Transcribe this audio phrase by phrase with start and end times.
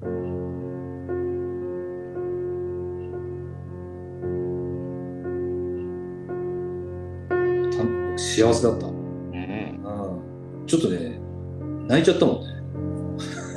[0.00, 0.06] た
[8.18, 8.86] 幸せだった。
[8.86, 8.94] うん。
[8.94, 9.00] うん
[10.66, 11.20] ちょっとね、
[11.88, 12.46] 泣いちゃったもんね。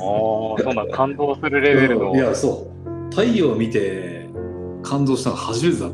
[0.00, 0.04] あ
[0.60, 2.10] あ、そんな感動するレベルの。
[2.10, 2.88] うんいや、そう。
[3.10, 4.28] 太陽を見て
[4.82, 5.92] 感動したの初めてだっ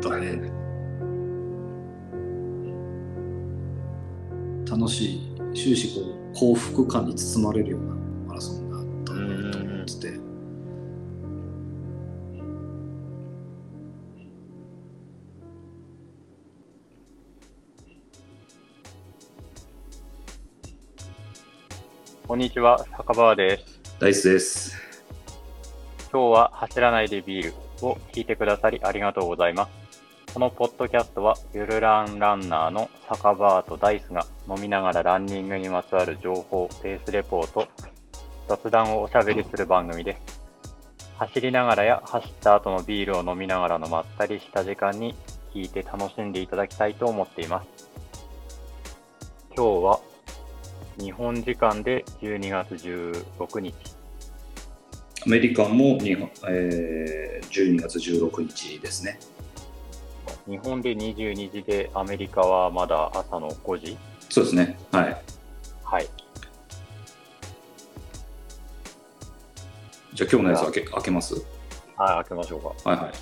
[0.00, 0.52] たね。
[4.70, 6.04] 楽しい、終始こう
[6.36, 7.94] 幸福感に包まれるような
[22.34, 23.80] こんにちは、酒場です。
[24.00, 24.76] ダイスです。
[26.12, 30.34] 今日は走らないでビールを聞いてくださりありがとうございます。
[30.34, 37.68] このポッドキャストは、ゆるランランナーの酒場とダイスが飲みながらランニングにまつわる情報、ペースレポート、
[38.48, 40.40] 雑談をおしゃべりする番組です。
[41.16, 45.14] 走りながらや走った後のビールを飲みながらのまったりした時間に
[45.54, 47.88] 聞いて楽しんでいただきたいと思っています。
[49.56, 50.13] 今日は
[50.98, 53.74] 日本時間で12月16日。
[55.26, 59.18] アメリカも日本、えー、12月16日ですね。
[60.46, 63.96] 日本で22時でアメリカはまだ朝の5時？
[64.28, 64.78] そうですね。
[64.92, 65.22] はい。
[65.82, 66.08] はい。
[70.12, 71.34] じゃあ今日のやつ開け開けます？
[71.34, 72.90] はい、開けましょうか。
[72.90, 73.12] はいはい。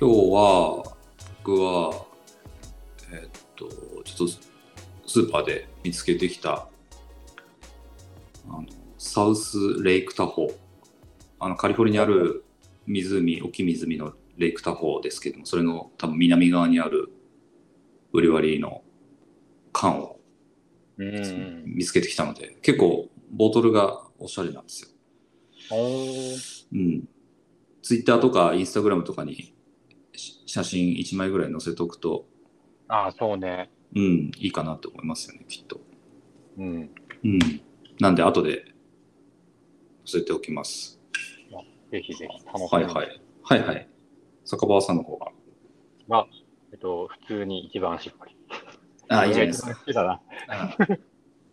[0.00, 0.94] 今日は、
[1.44, 2.06] 僕は、
[4.26, 4.28] と
[5.06, 6.68] スーパーで見つけてきた、
[8.48, 8.64] あの
[8.98, 10.54] サウスレイクタホー。
[11.42, 12.44] あの、カリフォルニアにある
[12.86, 17.10] 湖、大きい湖のレイクタホーですけども、それの多分南側にある
[18.12, 18.82] ブリュワリーの
[19.72, 20.20] 缶を
[20.98, 21.62] うん。
[21.64, 24.88] 見つけてきたので、結構ボトルがおしゃれなんですよ。
[26.72, 27.08] うん。
[27.82, 29.54] ツイッターとかインスタグラムとかに
[30.14, 32.26] し写真1枚ぐらい載せておくと、
[32.88, 33.70] ああ、そうね。
[33.94, 35.80] うん、いいかなと思いますよね、きっと。
[36.58, 36.90] うん。
[37.24, 37.38] うん。
[37.98, 38.64] なんで、後で
[40.06, 41.00] 載せておきます。
[41.90, 42.84] ぜひぜひ楽しみに。
[42.84, 43.20] はいはい。
[43.42, 43.88] はいはい。
[44.44, 45.32] 坂場さんの方が。
[46.06, 46.26] まあ、
[46.72, 48.36] えっと、普通に一番しっかり。
[49.08, 49.74] あ、いいじゃないですか。
[49.74, 50.20] 好きだな。
[50.88, 51.00] うん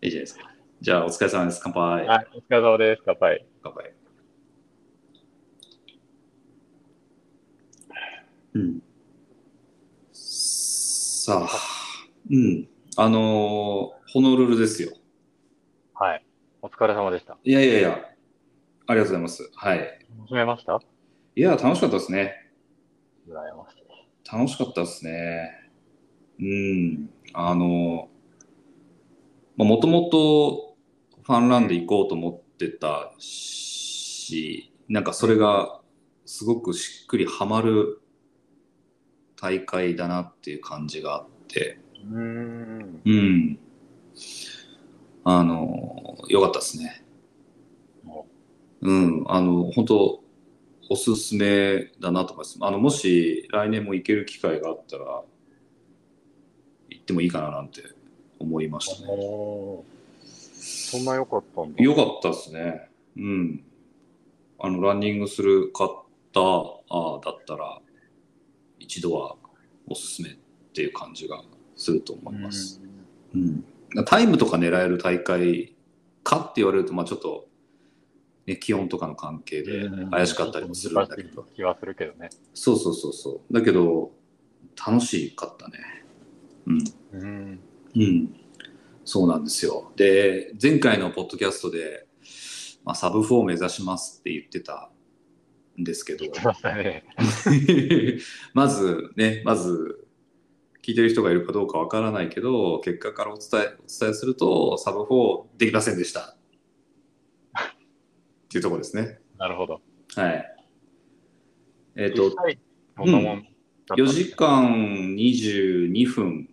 [0.00, 0.50] いいじゃないですか。
[0.80, 1.60] じゃあ、お疲れ様です。
[1.60, 2.06] 乾杯。
[2.06, 3.02] はい、お疲れ様です。
[3.04, 3.46] 乾杯。
[3.64, 3.94] 乾杯。
[8.54, 8.82] うん。
[10.12, 11.77] さあ、
[12.30, 12.68] うん。
[12.96, 14.90] あのーホノルルですよ。
[15.94, 16.24] はい。
[16.62, 17.36] お疲れ様でした。
[17.44, 18.00] いやいやいや、
[18.86, 19.50] ありがとうございます。
[19.54, 19.78] はい。
[20.16, 20.80] 楽しめました？
[21.36, 22.50] いや、楽しかったですね。
[23.28, 24.34] 羨ましい。
[24.34, 25.50] 楽しかったですね。
[26.40, 27.10] うん。
[27.34, 28.08] あの、
[29.56, 30.76] もともと
[31.22, 35.82] ファンランで行こうと思ってたし、なんかそれが
[36.24, 38.00] すごくしっくりはまる
[39.36, 43.02] 大会だなっていう感じがあって、うーん。
[43.04, 43.58] うん。
[45.24, 47.04] あの、よかったですね。
[48.80, 50.20] うん、あの、本当
[50.88, 52.58] おすすめだなと思います。
[52.60, 55.22] あの、もし来年も行ける機会があったら、
[56.88, 57.82] 行ってもいいかななんて
[58.38, 59.08] 思いましたね。
[60.24, 61.82] そんな良かったんだ。
[61.82, 62.88] よかったですね。
[63.16, 63.64] うん。
[64.60, 66.04] あの、ランニングする方
[66.90, 67.80] あだったら、
[68.78, 69.36] 一度は
[69.88, 70.36] おすすめっ
[70.72, 71.42] ていう感じが
[71.78, 72.82] すると思います。
[73.34, 73.64] うん。
[74.04, 75.74] タイムとか狙える大会
[76.22, 77.48] かって言われると、まあちょっと、
[78.44, 81.46] ね、気温とかの関係でうん怪しかったりもするんだけど。
[81.54, 82.28] 気はするけどね。
[82.52, 83.52] そうそうそうそう。
[83.52, 84.10] だけど、
[84.86, 85.78] 楽しかったね。
[86.66, 86.84] うん。
[87.12, 87.60] うん。
[87.96, 88.34] うん。
[89.04, 89.92] そうなんですよ。
[89.96, 92.06] で、前回のポッドキャストで、
[92.84, 94.90] まあ、サブ4を目指しますって言ってた
[95.78, 96.54] んですけど、ま。
[98.54, 100.07] まずね、まず、
[100.88, 106.34] 聞いてる人がいるかどうかわからないけど、結果からお伝え、お伝えすると、サブ4できませんでした。
[107.50, 107.64] っ
[108.48, 109.18] ていうところですね。
[109.36, 109.82] なるほど。
[110.16, 110.56] はい。
[111.94, 112.58] えっ、と実、際
[112.96, 113.52] どんなもんだっ
[113.86, 116.48] たん4ですか時間22分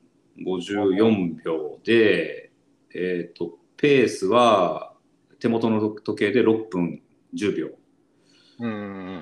[0.45, 2.51] 54秒で、
[2.93, 4.91] えっ、と、ペースは
[5.39, 7.01] 手元の時計で6分
[7.33, 7.69] 10秒。
[8.59, 8.71] うん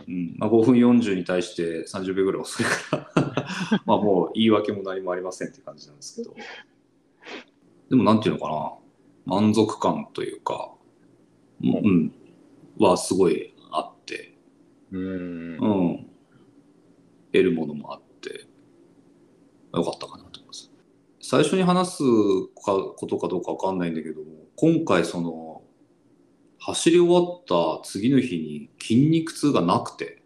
[0.08, 6.36] うんまあ、5分40に対して30秒ぐらい遅いから、 まあもう言い訳も何もありませんって感じなんですけど。
[7.90, 8.74] でもなんていうのかな、
[9.26, 10.72] 満足感というか、
[11.64, 12.14] うん、うん
[12.80, 14.36] はすごいあって、
[14.92, 15.94] うんう。
[15.94, 16.10] ん。
[17.32, 18.46] 得るものもあって、
[19.74, 20.72] よかったかなと思います。
[21.22, 22.04] 最初に話す
[22.64, 24.26] かことかどうかわかんないんだけども、
[24.56, 25.53] 今回その、
[26.66, 30.24] 走り終わった次の日に筋肉痛がなくて、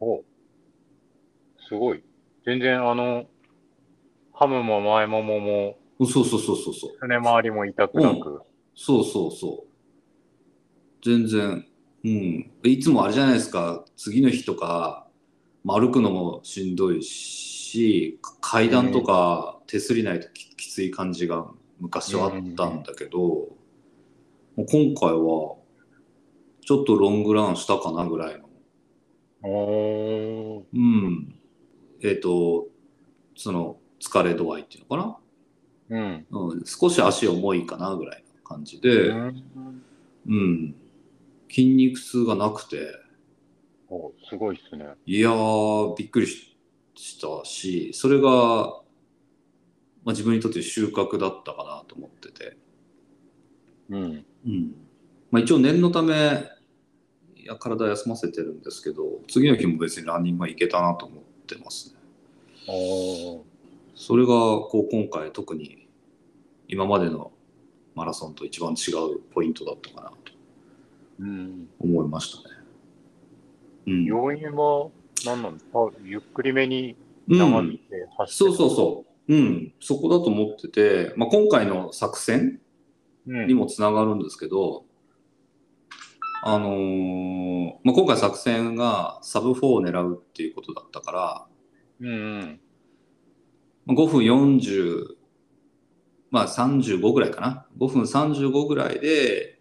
[0.00, 0.22] お
[1.68, 2.02] すごい。
[2.46, 3.26] 全然あの、
[4.32, 6.98] ハムも前ももも、そうそうそうそうそう。
[6.98, 8.42] すね周りも痛くなく。
[8.74, 11.04] そうそうそう。
[11.04, 11.66] 全然、
[12.02, 12.50] うん。
[12.62, 15.06] いつもあれじゃないですか、次の日とか、
[15.64, 21.46] まあ歩くのもしんどいし、階段とか手すりないとききつい感じが
[21.78, 23.48] 昔はあったんだけど、
[24.56, 25.56] 今回は、
[26.60, 28.48] ちょっとロングランしたかなぐらいの。
[30.72, 31.34] うん。
[32.02, 32.68] えっ、と、
[33.36, 35.18] その疲れ度合いっていうのか
[35.88, 36.26] うん。
[36.30, 39.44] な、うん、少し足重いかなぐらいな感じで、うん
[40.26, 40.74] うん。
[41.48, 42.92] 筋肉痛がなくて、
[43.88, 44.86] おすごいっすね。
[45.04, 46.52] いやー、びっくりし
[46.94, 48.28] したし、それが、
[50.04, 52.56] まあ、自分にとって収穫だったかなと思ってて。
[53.90, 54.26] うん。
[54.46, 54.74] うん。
[55.30, 56.44] まあ、一応念のため、
[57.36, 62.00] いや、体休ませてるんですけど、次の日も別にランニングは行けたなと思ってますね。
[62.68, 63.40] おー。
[63.94, 65.88] それが、こう、今回特に
[66.68, 67.32] 今までの
[67.94, 70.16] マラソンと一番違うポイントだったかなと
[71.20, 71.68] うん。
[71.78, 72.54] 思いましたね。
[73.86, 74.04] うん。
[74.04, 74.88] 要因は
[75.26, 75.90] 何なんですか？
[76.04, 76.96] ゆっくりめに
[77.28, 79.34] うん長引いて走そうってそうそう。
[79.34, 79.72] うん。
[79.80, 82.60] そこだと思ってて、まあ、今回の作戦うん。
[83.26, 84.84] にもつながるんですけど、
[86.44, 91.46] あのーまあ、今回作戦がサブ4を狙うっていうことだったから、
[92.00, 92.12] うんう
[92.44, 92.60] ん。
[93.86, 95.06] まあ5分40、
[96.30, 97.66] まあ35ぐらいかな。
[97.78, 99.60] 5分35ぐらいで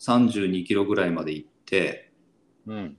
[0.00, 2.12] 32キロぐらいまで行って、
[2.66, 2.96] うん。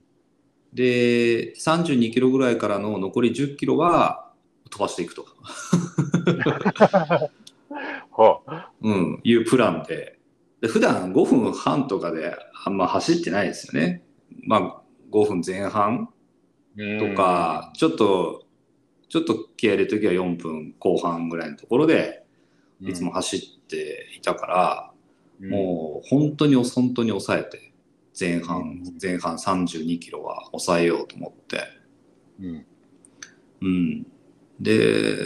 [0.72, 4.32] で、32キロぐらいからの残り10キロは
[4.70, 5.26] 飛ばしていくと。
[8.12, 10.18] はうん、いうプランで。
[10.60, 14.04] で普段5分半とかであんま走ってないですよね。
[14.46, 16.08] まあ5分前半
[16.76, 18.46] とか、ちょっと、
[19.08, 22.24] ちょっと気合い入れるときは4分後半ぐらいのところで、
[22.80, 24.92] うん、いつも走っていたから、
[25.40, 27.72] うん、もう本当に本当に抑えて、
[28.18, 31.62] 前半、うん前半32キロは抑えようと思って、
[32.40, 32.66] うん。
[33.62, 34.06] うん。
[34.60, 35.16] で、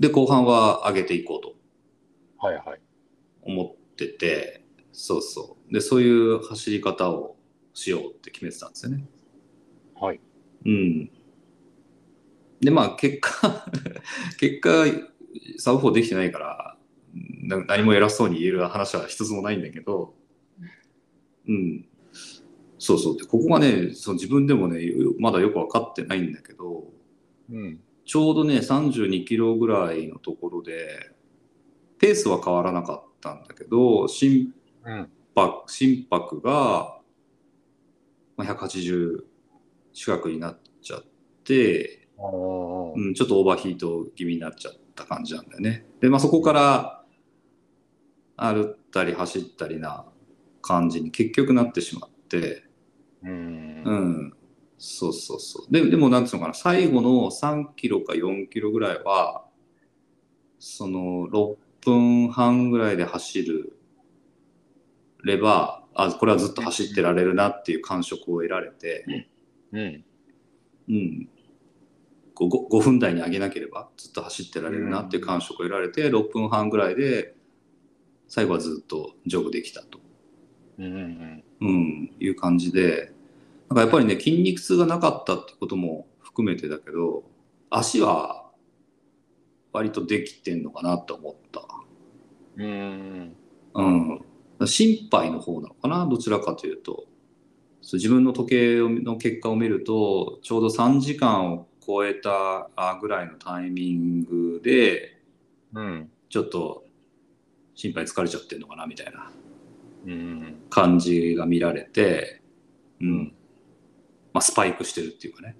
[0.00, 1.55] で、後半は上げていこうと
[2.46, 2.80] はいはい。
[3.42, 5.72] 思ってて、そうそう。
[5.72, 7.36] で、そういう走り方を
[7.74, 9.04] しようって決めてたんですよね。
[10.00, 10.20] はい。
[10.64, 11.10] うん。
[12.60, 13.66] で、まあ、結果、
[14.38, 14.84] 結果、
[15.58, 16.78] サブ4できてないから、
[17.42, 20.14] な何も偉そうに言える話は一つもないんだけど、
[21.48, 21.84] うん。
[22.78, 23.16] そうそう。
[23.16, 26.92] で、ここがね、その自分でもね、よまだよく分かってないんだけど、
[27.50, 27.80] うん。
[28.04, 31.15] ちょうどね、32キロぐらいのところで、
[31.98, 34.52] ペースは変わらなかったんだけど、心
[34.84, 35.08] うん。
[35.34, 37.00] 拍、心拍が、
[38.36, 39.24] まあ、180
[39.92, 41.04] 近くになっちゃっ
[41.44, 42.08] て、
[42.96, 45.86] うん、ちょっとオーバーヒート気味になっちゃった感じなんだよね。
[46.00, 47.04] で、まあ、そこから
[48.36, 50.06] 歩ったり走ったりな
[50.62, 52.64] 感じに結局なってしまって、
[53.22, 53.82] うん。
[53.84, 53.90] う。
[53.90, 54.32] ん、
[54.78, 55.72] そうそうそう。
[55.72, 59.44] ででも、なんつうのかな、最後の3キロか4キロぐらいは、
[60.58, 63.78] その6分半ぐらいで走る
[65.24, 69.04] れば、あ、これはずっと走ってられるなっていう感触を得られて、
[69.72, 70.04] うん。
[70.88, 71.28] うん、
[72.36, 77.34] 5, 5分台に上げなければずっと走ってられるなっていう感触を得られて、6分半ぐらいで
[78.28, 79.98] 最後はずっとジョグできたと、
[80.78, 80.84] うん。
[80.84, 81.44] うん。
[81.60, 83.12] うん、いう感じで
[83.68, 87.24] なんかやっぱりね筋肉痛がなかったってことも含めてだけど
[87.70, 88.45] 足は
[89.76, 91.60] 割とできてんのかなと思った。
[92.56, 93.36] うん。
[93.74, 93.82] う
[94.64, 97.04] ん、心配の方なのかなどちらかというと
[97.82, 105.20] そう自分の時計の結果を見るとちょうど3時間を超えたあぐらいのタイミングで
[105.74, 106.10] うん。
[106.30, 106.84] ちょっと
[107.74, 109.30] 心配疲れちゃってるのかなみたいな
[110.06, 110.56] うん。
[110.70, 112.40] 感じが見られて、
[113.02, 113.34] うん
[114.32, 115.54] まあ、スパイクしてるっていうかね、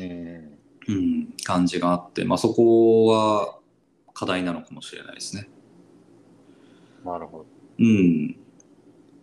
[0.00, 0.57] うん。
[0.88, 3.58] うん、感じがあって、まあ、そこは
[4.14, 5.48] 課題なのかもしれないですね。
[7.04, 7.46] なるほど。
[7.78, 8.36] うん。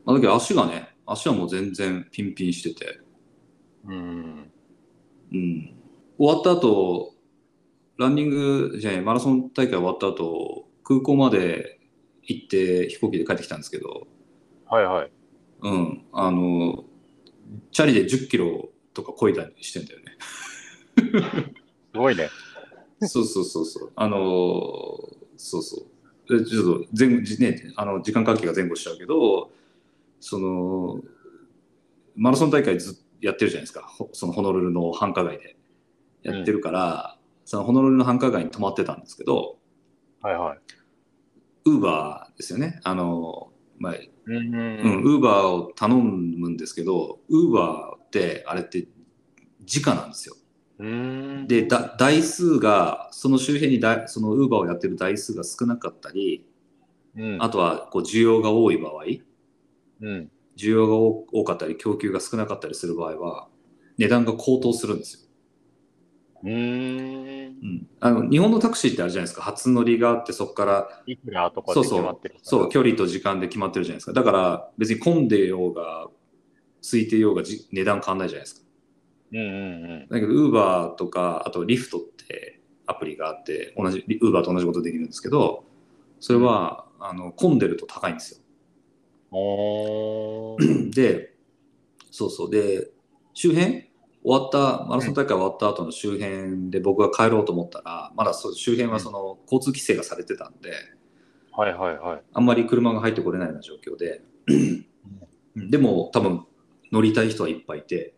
[0.06, 3.00] まあ、だけど足がね、足はもう全然ピンピンしてて、
[3.88, 4.52] うん。
[5.34, 5.76] うん。
[6.18, 7.14] 終わった後、
[7.98, 11.80] ランニング、じゃない、マラソン大会終わった後、空港まで
[12.24, 14.08] 行って飛行機で帰ってきたんですけど、
[14.68, 15.12] はいはい。
[15.62, 16.06] うん。
[16.12, 16.86] あの、
[17.72, 20.06] チャリで10キロとか超えたりしてんだよね。
[21.94, 22.30] すごいね。
[23.02, 23.92] そうそうそうそう。
[23.96, 24.18] あの、
[25.38, 26.38] そうそう。
[26.40, 29.52] でちょっと前後、じね、あの時間関係が前後しちゃうけど、
[30.20, 31.02] その、
[32.16, 33.82] マラソン大会ずっとやってるじゃないですか。
[33.82, 35.56] ほそのホノルルの繁華街で
[36.24, 39.58] やってるから、そのホノルルの繁華街に泊まってたんですけど、
[40.22, 40.60] はいはい。
[41.66, 42.80] ウーバーですよね。
[42.84, 43.96] あの、まあ、
[44.26, 48.88] うんうんうん、ウーバーを頼むんですけど、ウーバーって、あれって、
[49.64, 50.36] 時価なんですよ。
[50.80, 51.48] うん。
[51.48, 56.46] で、だ台数が、その周辺にだそのウーバーをやってる台数が少なかったり、
[57.18, 59.04] うん、あとはこう需要が多い場合、
[60.02, 60.32] うん。
[60.58, 63.48] 需要が多多かったり、供給が少なかったりする場合は、
[63.98, 65.30] 値段が高騰するんですよ。
[66.44, 67.56] うーん。
[67.62, 74.14] うん、あの日本のタクシーってあるじゃないですか、初乗りがあって、そこからいくらとかでそうそう決まってるそう、距離と時間で決まってるじゃないですか。
[74.14, 76.10] だから別に混んでようが、
[76.82, 78.65] 空いてようがじ値段変わんないじゃないですか。
[79.40, 85.66] うんうんだけど、ウーバーとか、あとリフトってアプリがあって、同じ、ウーバーと同じことできるんですけど、
[86.20, 88.42] それは、あの、混んでると高いんです
[89.32, 90.58] よ。
[90.92, 91.36] で、
[92.12, 92.50] そうそう。
[92.50, 92.92] で、
[93.34, 93.86] 周辺？
[94.28, 100.72] 終わった、マラソン大会終わった後の周辺で僕が帰ろうと思ったら、まだそう周辺はその交通規制がされてたんで、
[101.52, 102.22] はいはいはい。
[102.34, 105.70] あんまり車が入ってこれないような状況で、うん。
[105.70, 106.44] でも多分
[106.92, 108.15] 乗りたい人はいっぱいいて、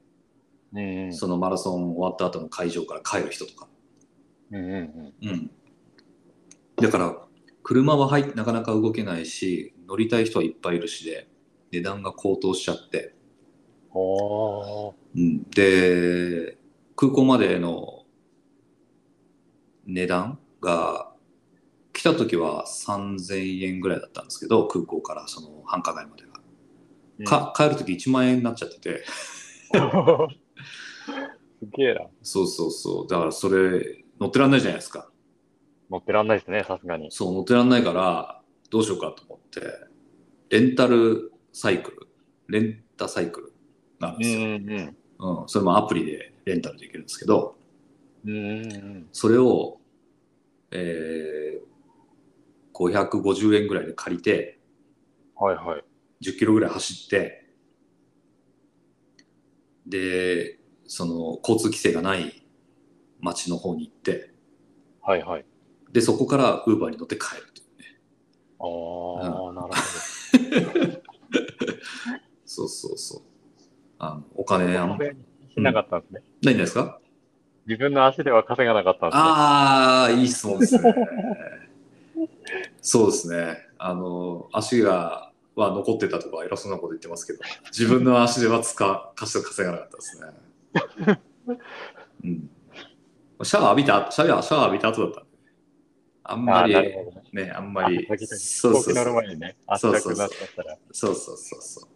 [1.12, 3.68] そのマラソン終わった後の会場から帰る人とか。
[4.52, 5.30] うんうんうん。
[5.30, 5.52] うん。
[6.78, 7.16] だから、
[7.64, 11.28] 車は入っなかなか動けないし、乗りたい人はいっぱいいるしで、
[11.72, 13.16] 値段が高騰しちゃって。
[15.16, 16.58] うん、で、
[16.96, 18.06] 空港までの
[19.86, 21.14] 値段が、
[21.94, 26.38] 来た時は3000円ぐらいだったんですけど、空港からその繁華街までが。
[27.26, 29.04] か帰る時1万円になっちゃってて、
[29.74, 29.78] う
[30.32, 30.47] ん
[31.08, 32.02] すげえな。
[32.22, 33.08] そうそうそう。
[33.08, 35.10] だからそれ、乗ってらんないじゃないですか。
[35.90, 37.12] 乗ってらんないですね、さすがに。
[37.12, 39.62] そう、乗ってらんないから、どうしようかと思って、
[40.50, 42.08] レンタルサイクル、
[42.48, 43.54] レンタサイクル
[44.00, 44.38] なんですよ。
[44.38, 44.98] うんうん
[45.42, 47.56] うん、それもアプリでレンタルできるんですけど、
[48.26, 48.32] うん。
[48.32, 49.80] うんうんそれを、
[50.72, 51.68] えー、
[52.74, 54.60] 550円ぐらいで借りて、
[55.36, 55.84] はいはい。
[56.24, 57.46] 10キロぐらい走って、
[59.86, 62.44] で、その交通規制がない
[63.20, 64.32] 街の方に行って、
[65.02, 65.46] はいはい。
[65.92, 68.00] で、そこからウーバーに乗って帰るというね。
[68.60, 71.02] ああ、なるほ
[72.46, 73.22] そうそうそう。
[74.00, 74.80] あのお金ど。
[74.82, 76.24] あん、しなかったんですね。
[76.44, 77.00] 何ですか？
[77.66, 79.24] 自分の足では稼がなかったんですね。
[79.24, 80.96] ああ、いい質問ですね。
[82.82, 83.58] そうですね。
[83.78, 87.40] あの、足が、は残ってたとか偉そうなこと言ってますけど、
[87.72, 90.28] 自分の足では使、貸して稼がなかったですね。
[92.24, 92.50] うん。
[93.44, 95.24] シャワー浴びた、シャワー、シャワー浴びた後だった
[96.30, 96.96] あんまり、ね。
[97.32, 99.14] ね、あんまり、そうそうそう飛行機乗る。
[99.14, 100.78] 前にね、足なくなっちゃったら。
[100.92, 101.88] そうそうそうそう。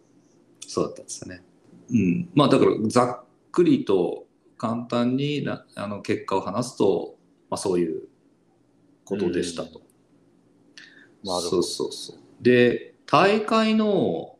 [0.66, 1.44] そうだったんですよね。
[1.90, 2.30] うん。
[2.34, 7.16] まあだからざっくりと簡単になあの結果を話すと、
[7.50, 8.08] まあそういう
[9.04, 9.80] ことでしたと。
[9.80, 9.88] なる
[11.24, 12.16] ほどそうそうそう。
[12.40, 14.38] で、大会の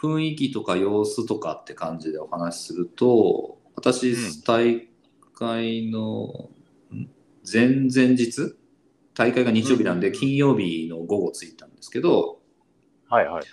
[0.00, 4.88] 雰囲気とか様子とかって感じでお話しすると、私、うん大
[5.34, 6.50] 会の
[6.92, 7.08] ん
[7.50, 8.56] 前々日
[9.14, 12.40] 大会が日曜日なんで、うん金曜日の午後着いたんですけど、
[13.08, 13.44] はいはい。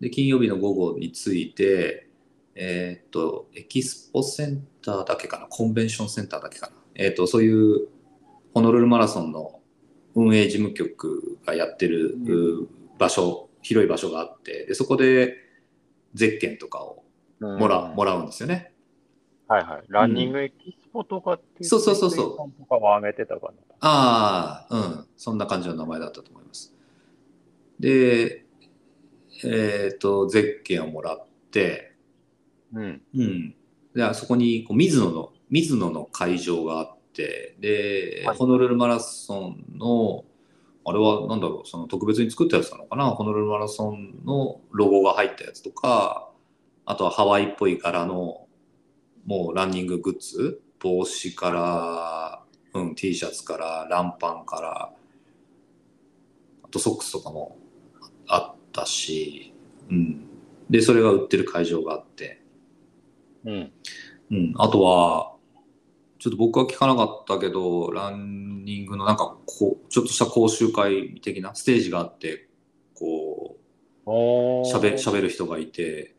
[0.00, 2.08] で、金曜日の午後について、
[2.54, 6.72] えーっと、エキスポセンターだけかな、コンベンションセンターだけかな。
[6.94, 7.88] えーっと、そういう
[8.54, 9.60] ホノルルマラソンの
[10.14, 15.34] 運営事務局がやってる、うう場所、広い場所があって、で、そこで
[16.14, 17.04] ゼッケンとかを
[17.40, 18.72] もら,、もらうんですよね。
[19.48, 19.82] はいはい。
[19.88, 22.36] ランニングエキスポとかっていうそうそうそうそうう。
[22.58, 23.52] とかは上げてたかな。
[23.80, 25.06] ああ、うん。
[25.16, 26.74] そんな感じの名前だったと思います。
[27.78, 28.44] で、
[29.44, 31.92] えーっと、ゼッケンをもらって、
[32.72, 33.02] うん。
[33.14, 33.54] うん。
[33.94, 40.24] で、あそこにこう水野の、水野の会場があって、で、はいホノルルマラソンの、
[40.84, 46.30] あれはなんだろう、その特別に作ったやつなのかな、ホノルルマラソンのロゴが入ったやつとか、
[46.84, 48.45] あとはハワイっぽい柄の、
[49.26, 51.50] もうランニンググッズ、帽子か
[52.72, 54.92] ら、うん、T シャツから、ランパンから、
[56.62, 57.58] あとソックスとかも
[58.28, 59.52] あったし、
[59.90, 60.26] うん。
[60.70, 62.40] で、それが売ってる会場があって、
[63.44, 63.72] うん。
[64.30, 65.34] うん、あとは、
[66.18, 72.48] ちょっと僕は聞かなかったけど、ランニングのなんかこう、ちょっとした講習会的なステージがあって、
[72.94, 73.56] こ
[74.06, 76.16] う、しゃべ喋る人がいて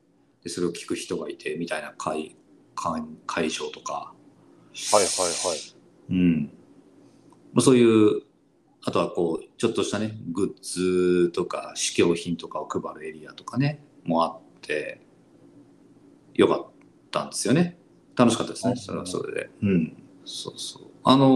[0.47, 2.37] で、それを聞く人がいて、みたいな会
[2.77, 4.13] 会会場とか、は
[4.93, 6.11] いはいはい。
[6.11, 6.43] うん。
[7.53, 8.21] まあ、そういう、
[8.83, 15.01] あとはこう、ちょっとしたね、グッズとか、試供品とかを配るエリアとかね、もあって、
[16.35, 16.67] よかっ
[17.11, 17.77] たんですよね。
[18.15, 19.49] 楽しかったですね、はいそれはそれで。
[19.63, 20.03] うん。
[20.23, 20.83] そうそう。
[21.03, 21.27] あの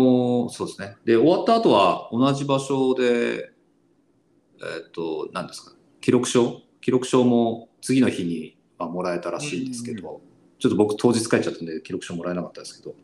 [0.45, 0.95] ーそうですね。
[1.05, 3.51] で、終わった後は同じ場所で、
[4.59, 10.21] えっ、と、何ですか、記録証記録証も次の日にはもらえたらしいんですけど、
[10.61, 12.95] ちょっと僕当日帰っちゃったんで記録証もらえなかったですけど、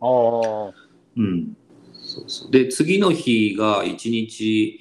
[0.00, 0.74] ああ。
[1.16, 1.56] うん。
[1.92, 2.50] そうそう。
[2.50, 4.80] で、次の日が一日、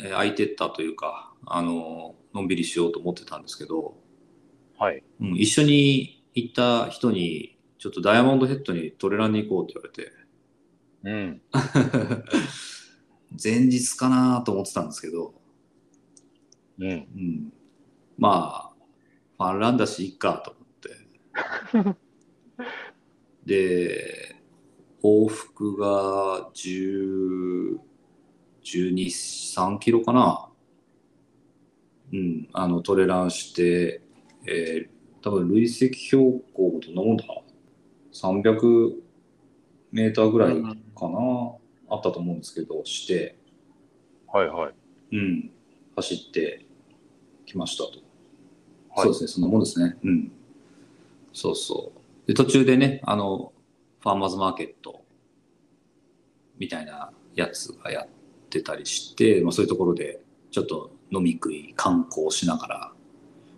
[0.00, 3.94] えー空いてったというか、あの、のんびりしようと思ってたんですけど、
[4.78, 5.04] はい。
[5.20, 10.12] うん、一緒に行った人に、ちょっとダイヤモンドヘッドにトレランに行こうって言われて、
[11.04, 11.42] うん。
[13.42, 15.34] 前日かなと思ってたんですけど、
[16.78, 16.88] うん。
[16.88, 17.52] うん、
[18.16, 18.71] まあ、
[19.42, 21.96] ファンランだし、いっかと思って。
[23.44, 24.36] で、
[25.02, 27.78] 往復が10、
[28.62, 30.48] 12、3キロかな。
[32.12, 34.02] うん、あの、トレランして、
[34.46, 37.24] えー、多分累積標高どんなもんだ
[38.12, 38.94] ?300
[39.90, 41.56] メーターぐらいかな、
[41.88, 43.36] あったと思うんですけど、して、
[44.32, 45.16] はいはい。
[45.16, 45.50] うん、
[45.96, 46.66] 走って
[47.44, 48.01] きましたと。
[48.94, 49.96] はいそうですね、そんなもんですね。
[50.02, 50.32] うん。
[51.32, 52.26] そうそう。
[52.26, 53.52] で、途中でね、あの、
[54.00, 55.04] ファーマーズマーケット
[56.58, 58.08] みたいなやつがやっ
[58.50, 60.20] てたりして、まあ、そういうところで
[60.50, 62.92] ちょっと飲み食い、観光しながら、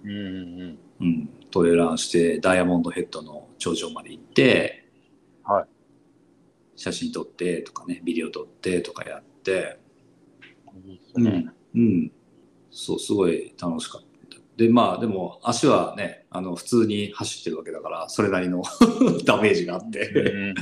[0.04, 4.88] うんうんうん、トレランしてダイヤモンドヘッドの頂上まで行って、
[5.42, 5.66] はい
[6.76, 9.78] 写真撮ってとかね、ビデオ撮ってとかやって。
[11.14, 12.12] うん、うん、
[12.70, 14.03] そう、すごい楽しかった。
[14.56, 18.62] で、まあ、でも、足はね、あの、普通に走ってるわけだから、それなりの
[19.26, 20.54] ダメージがあっうんて、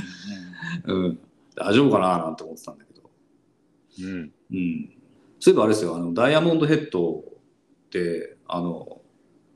[0.87, 1.19] うんうん、
[1.55, 3.09] 大丈夫かななんて思ってたんだけど、
[3.99, 4.05] うん。
[4.05, 4.33] うん。
[4.51, 4.93] うん。
[5.39, 7.23] そういえばあれですよ、あの、ダイヤモンドヘッドっ
[7.91, 9.01] て、あの、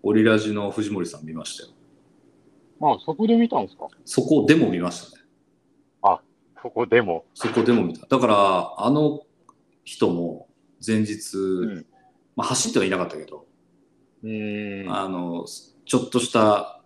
[0.03, 1.69] オリラジの藤森さん見ましたよ。
[2.79, 3.87] まあ、そこで見たんですか？
[4.05, 5.23] そこでも見ましたね。
[6.61, 7.25] そこでも。
[7.33, 8.05] そこでも見た。
[8.07, 9.21] だから、あの
[9.83, 10.49] 人も
[10.85, 11.85] 前日、ん。
[12.35, 13.46] まあ、走ってはいなかったけど、うん。
[14.89, 15.45] あの、
[15.85, 16.81] ちょっとした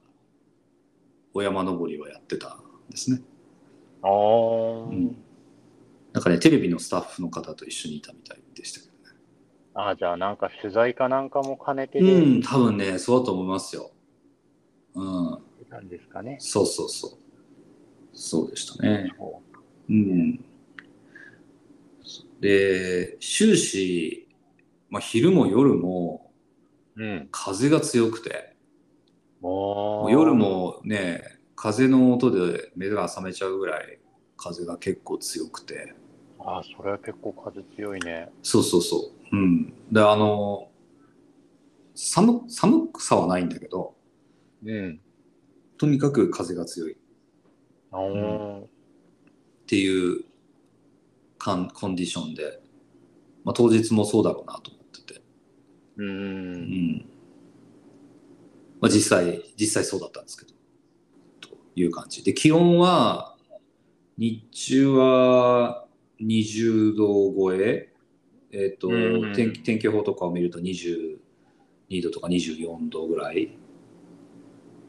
[1.33, 3.21] お山登りをやってたんですね。
[4.01, 4.11] ああ。
[4.93, 5.15] ん
[6.13, 9.19] なんかね、テレビのスタッフの方と一緒にいたみたいでしたけどね。
[9.73, 13.91] ああ、じゃあなんか取材かなんかも兼ねてでうん、多分ね、そうだと思いますよ。
[14.93, 16.35] うん、たんですかね。
[16.39, 17.11] そうそうそう。
[18.13, 19.13] そうでしたね。
[19.17, 19.41] そ
[19.89, 20.43] うん。
[22.41, 24.27] で、終始、
[24.89, 26.30] まあ、昼も夜も
[26.95, 27.27] ううん。
[27.31, 28.55] 風が強くて、
[29.41, 30.33] も夜。
[30.33, 31.23] もね、
[31.55, 33.99] 風の音で目が覚めちゃうぐらい
[34.37, 35.95] 風が結構強くて、
[36.39, 38.29] ああ、それは結構風強いね。
[38.43, 39.35] そうそうそう。
[39.35, 39.73] うん。
[39.91, 40.69] で、あの、
[41.93, 43.95] 寒、寒さはないんだけど、
[44.65, 44.99] うん。
[45.77, 46.97] とにかく風が強いっ
[47.91, 48.61] ああ。
[49.67, 50.23] ていう
[51.37, 52.61] かんコンディションで、
[53.43, 54.80] まあ、当日もそうだろうなと思
[55.97, 56.03] う。
[56.03, 57.05] うんん。
[58.79, 60.53] まあ、実際、実際そうだったんですけど、
[61.39, 62.23] という感じ。
[62.23, 63.37] で、気温は、
[64.17, 65.87] 日中は
[66.19, 67.93] 20度超え、
[68.51, 71.17] えっ、と、うん天気、天気予報とかを見ると22
[72.03, 73.57] 度とか24度ぐらい。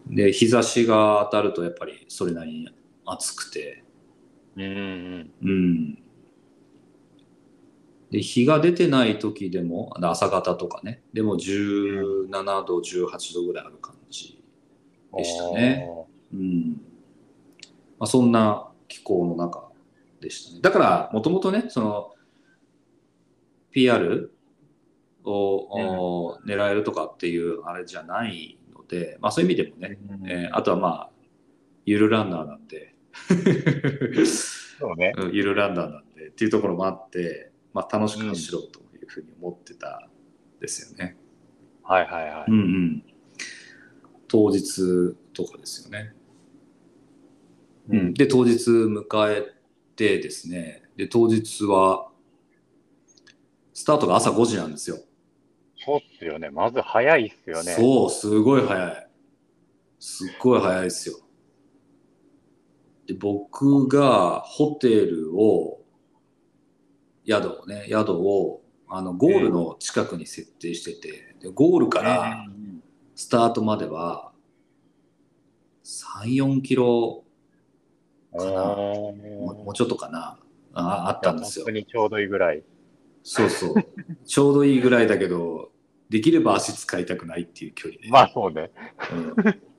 [0.09, 2.69] で、日差しが当たるとやっぱりそれなりに
[3.05, 3.85] 暑くて、
[4.57, 6.02] うんうん。
[8.12, 8.18] うん。
[8.18, 12.31] で、日が出てない時でも、朝方とかね、でも17
[12.64, 14.42] 度、18度ぐらいある感じ。
[15.14, 15.88] でしたね
[16.33, 16.81] うん。
[17.98, 19.70] まあ、そんな気候の中
[20.20, 20.61] でしたね。
[20.62, 22.11] だから、もともとね、その、
[23.70, 24.33] PR
[25.25, 31.11] を、お狙えるとかっていうあれじゃないので、まあそういう意味でもね、うんえーあとはまあ、
[31.87, 32.94] ゆるランナーなんで、
[34.79, 35.12] そうね。
[35.16, 41.17] うんゆるランナーなんでっていうところもあって、まあ楽しく走ろうというふうに思ってたんですよね。
[41.83, 42.51] はいはいはい。
[42.51, 43.05] うんうん。
[44.29, 46.15] 当日とかですよね。
[47.89, 49.53] うん、で、当日迎え
[49.97, 52.09] てですね、で、当日は、
[53.75, 54.99] スタートが朝5時なんですよ。
[55.85, 56.51] そうっすよね。
[56.51, 57.73] まず早いっすよね。
[57.73, 59.09] そう、すごい早い。
[59.99, 61.17] すっごい早いですよ。
[63.07, 65.82] で、僕がホテルを、
[67.27, 72.83] 宿をね、宿を、あの、ゴールの近くに設定してて、でゴールからうん
[73.15, 74.33] スタートまでは、
[75.85, 77.25] 3、4キロ
[78.37, 80.39] かなもうちょっとかな
[80.73, 81.79] ああったんですよ本当。
[81.79, 82.63] にちょうどいいぐらい。
[83.23, 83.75] そうそう。
[84.25, 85.71] ちょうどいいぐらいだけど、
[86.09, 88.09] できれば足使いたくないっていう距離で。
[88.09, 88.71] まあそうね。
[89.13, 89.73] うん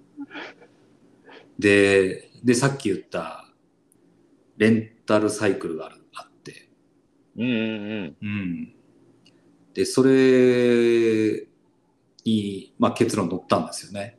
[1.60, 3.48] で、で、さっき言った、
[4.58, 6.03] レンタルサイクルがある
[7.38, 8.74] うんうんうん。
[9.74, 11.48] で、それ
[12.26, 14.18] に、まあ、結論乗ったんですよね。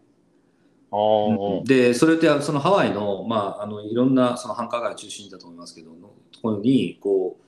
[1.64, 7.44] で、それって、そのハワイの、まあ、あの、いろんな、その繁華街中心だと思いますけど、のところに、こう、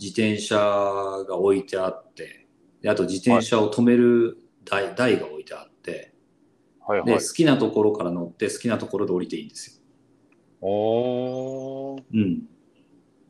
[0.00, 2.46] 自転車が置いてあって、
[2.80, 6.12] であと自転車を止める台,、台が置いてあって、で、
[6.86, 7.32] はいはい好。
[7.32, 9.82] きなところから乗って、好きなところで降りていいんですよ。
[10.68, 12.02] おー。
[12.12, 12.42] うん。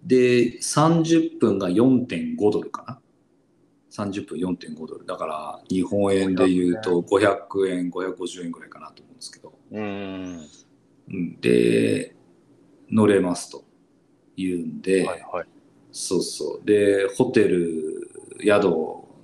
[0.03, 3.01] で、30分が4.5ドルかな
[3.91, 5.07] ？30分4.5ドル。
[5.07, 9.59] だから、日本円で言うと500円、550円ぐらいかなと思うんですけど。
[9.71, 10.49] うん
[11.41, 12.15] で、
[12.91, 13.65] 乗れますと
[14.37, 14.83] 言うんうん。
[14.83, 15.47] で、はいはい。
[15.91, 16.67] そうそう。
[16.67, 18.11] で、ホテル、
[18.43, 18.65] 宿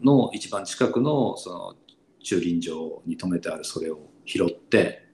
[0.02, 1.76] の一番近くの、その、
[2.22, 5.08] 駐輪場に止めてあるそれを拾って、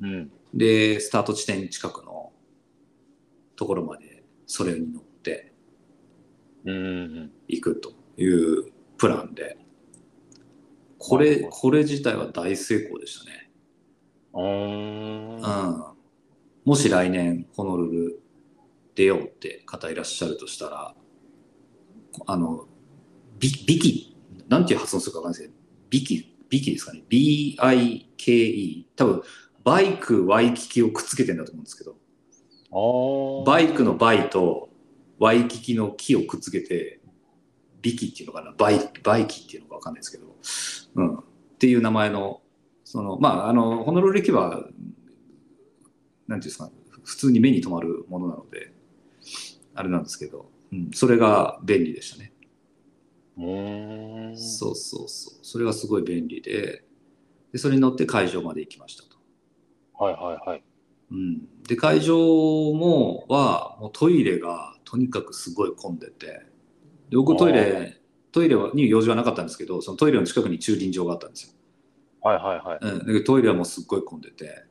[0.00, 0.30] うん。
[0.52, 2.32] で、スタート地点近くの
[3.56, 4.03] ところまで
[4.46, 5.52] それに乗って
[6.64, 9.58] 行くというプランで、
[10.98, 13.50] これ、これ自体は大成功でしたね。
[14.32, 15.94] うん。
[16.64, 18.22] もし来年、ホノルル
[18.94, 20.94] 出ようって方いらっしゃるとしたら、
[22.26, 22.66] あの、
[23.38, 24.16] ビビキ、
[24.48, 27.02] なんていう発音するかわかんないですけど、ビキ、ビキですかね。
[27.08, 28.86] B-I-K-E。
[28.96, 29.22] 多分、
[29.64, 31.96] バイク、ワイキキをくっつけてんだと思うんですけど。
[33.46, 34.68] バイクのバイと
[35.18, 37.00] ワイキキのキをくっつけて、
[37.80, 40.26] ビキっていうのかな、バイバイキっていうのかわかんないですけど、
[40.96, 41.18] うん。
[41.18, 41.22] っ
[41.58, 42.40] ていう名前の、
[42.82, 44.68] その、まあ、あの、ホノルル駅は、なんてい
[46.28, 46.70] うんですか、
[47.04, 48.72] 普通に目に留まるものなので、
[49.74, 52.32] あれなんですけど、うん、それが便利でしたね。
[54.36, 55.38] そうそうそう。
[55.42, 56.84] それがすごい便利で、
[57.52, 59.16] でそれに乗って会場まで行きましたと。
[60.02, 60.64] はいはいはい。
[61.10, 66.46] うん、で会場もはもうトイレがとにかくすごい混んでて。
[67.10, 68.00] で僕トイレ
[68.32, 71.52] トイレはに用事はなかったんですけどそのトイレの近くに駐輪場があったんですよ、
[72.22, 72.78] はいはいはい。
[72.80, 74.64] うん、でトイレはもうすっごい混んでて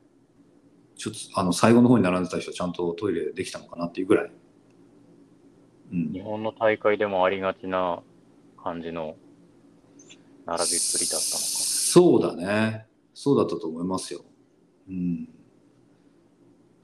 [0.96, 4.30] ちょっとあの最後の方に並んでた人はちゃんとトイレできたのかなっていうぐらい、
[5.92, 6.12] うん。
[6.12, 8.02] 日、本の大会でもありがちな
[8.62, 9.16] 感じの
[10.46, 12.86] 並びっぷりだったそうだね。
[13.14, 14.24] そうだったと思いますよ。
[14.88, 15.28] うん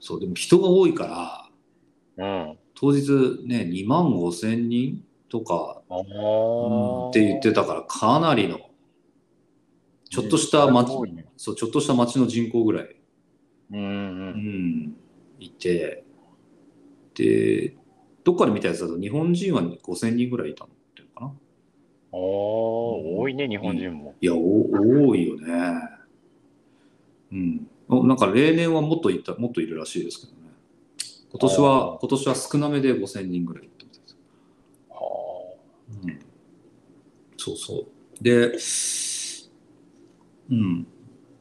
[0.01, 1.49] そうでも人が多いか
[2.17, 2.25] ら。
[2.25, 2.57] うん。
[2.75, 3.07] 当日
[3.45, 8.59] ね2万5千人とかうんって言ってたからかなりの
[10.09, 12.95] ちょっとした町、ねそうちょっとした町の人口ぐらい、
[13.71, 13.81] うんう。
[13.81, 14.95] うんん、
[15.39, 16.03] いて
[17.13, 17.75] で
[18.23, 24.15] どっかで見たやつだと日本人は5000人ぐらいいたのっていうのかなああ、多いね、日本人も。
[24.19, 25.73] いやお多いよね
[27.31, 27.70] うんお
[28.03, 30.37] なんか例年はもっといたもっといるらしいですけどね
[31.31, 34.17] 今年あはー今年は少なめで5000人ぐらいいったみたいです
[34.89, 34.97] は
[36.03, 36.31] うん
[37.43, 38.23] そうそう。
[38.23, 38.51] で、
[40.51, 40.87] うん。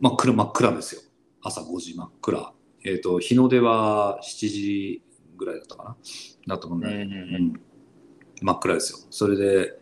[0.00, 1.02] 真っ暗、真っ暗ですよ。
[1.42, 2.54] 朝5時真っ暗。
[2.84, 5.02] えっ、と、日の出は7時
[5.36, 5.96] ぐらいだったかな。
[6.54, 7.10] だと思うんだけど、
[8.40, 8.98] 真っ暗ですよ。
[9.10, 9.78] それで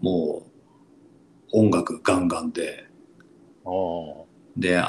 [0.00, 0.46] も
[1.52, 2.86] う、音楽ガンガンで、
[3.66, 3.68] あ。
[3.68, 4.24] あ
[4.56, 4.80] で、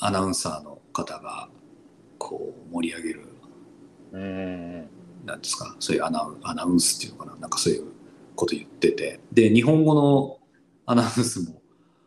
[0.00, 1.48] アアナウンサーの方が、
[2.18, 3.22] こう、盛り上げる、
[4.12, 4.16] あ。
[4.16, 4.24] うんう
[4.82, 4.90] ん
[5.26, 7.84] なんですか、そういうアナウンアナウンスっていうのかな、なんかそういう
[8.36, 10.38] こと言ってて、で、日本語の
[10.86, 11.60] アナウンスも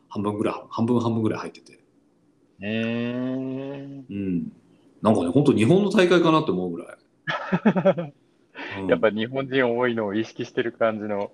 [0.08, 1.80] 半分ぐらい、半分半分ぐらい入ってて、
[2.62, 2.66] うん。
[2.66, 4.06] うーん。
[4.10, 4.52] うん。
[5.02, 6.98] なんかね、本当日本の大会かなって思うぐらい。
[8.82, 11.32] うんやっぱ日本人多いのを意識してる感じの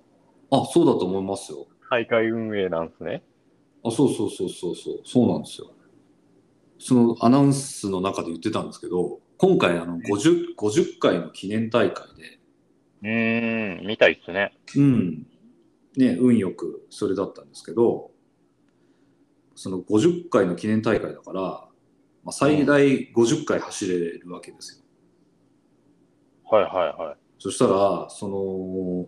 [0.52, 1.68] あ、そうだと思いますよ。
[1.89, 3.24] 大会運営なんですね。
[3.84, 5.75] あ、そうそうそうそうそう、そうなんですよ。
[6.80, 12.40] そのアナウンスの中で言ってたんですけど、今回あの 50, 50回の記念大会で、
[13.04, 14.58] うーん、みたいっすね。
[14.76, 15.28] うん。
[15.98, 18.12] ね、運よくそれだったんですけど、
[19.56, 21.70] その50回の記念大会だから、ま
[22.28, 24.86] あ、最大50回走れるわけですよ。
[26.50, 27.18] はいはいはい。
[27.40, 29.08] そしたら、その、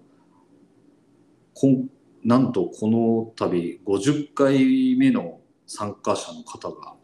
[1.54, 1.90] こん
[2.24, 6.97] なんとこの度50回目の参加者の方が、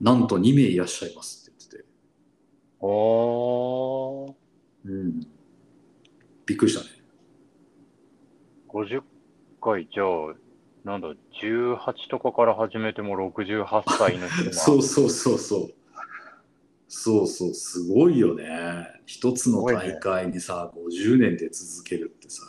[0.00, 1.84] なんと2名いらっしゃいますって言ってて、
[2.80, 4.34] おー、
[4.86, 5.20] うん。
[6.46, 6.90] びっくりしたね。
[8.68, 9.02] 50
[9.62, 10.34] 回、じゃあ、
[10.84, 14.52] なんだ、18とかから始めても68歳の人が。
[14.52, 15.74] そうそうそうそう。
[16.88, 18.86] そうそう、すごいよね。
[19.06, 22.42] 一つの大会にさ、50年で続けるってさ。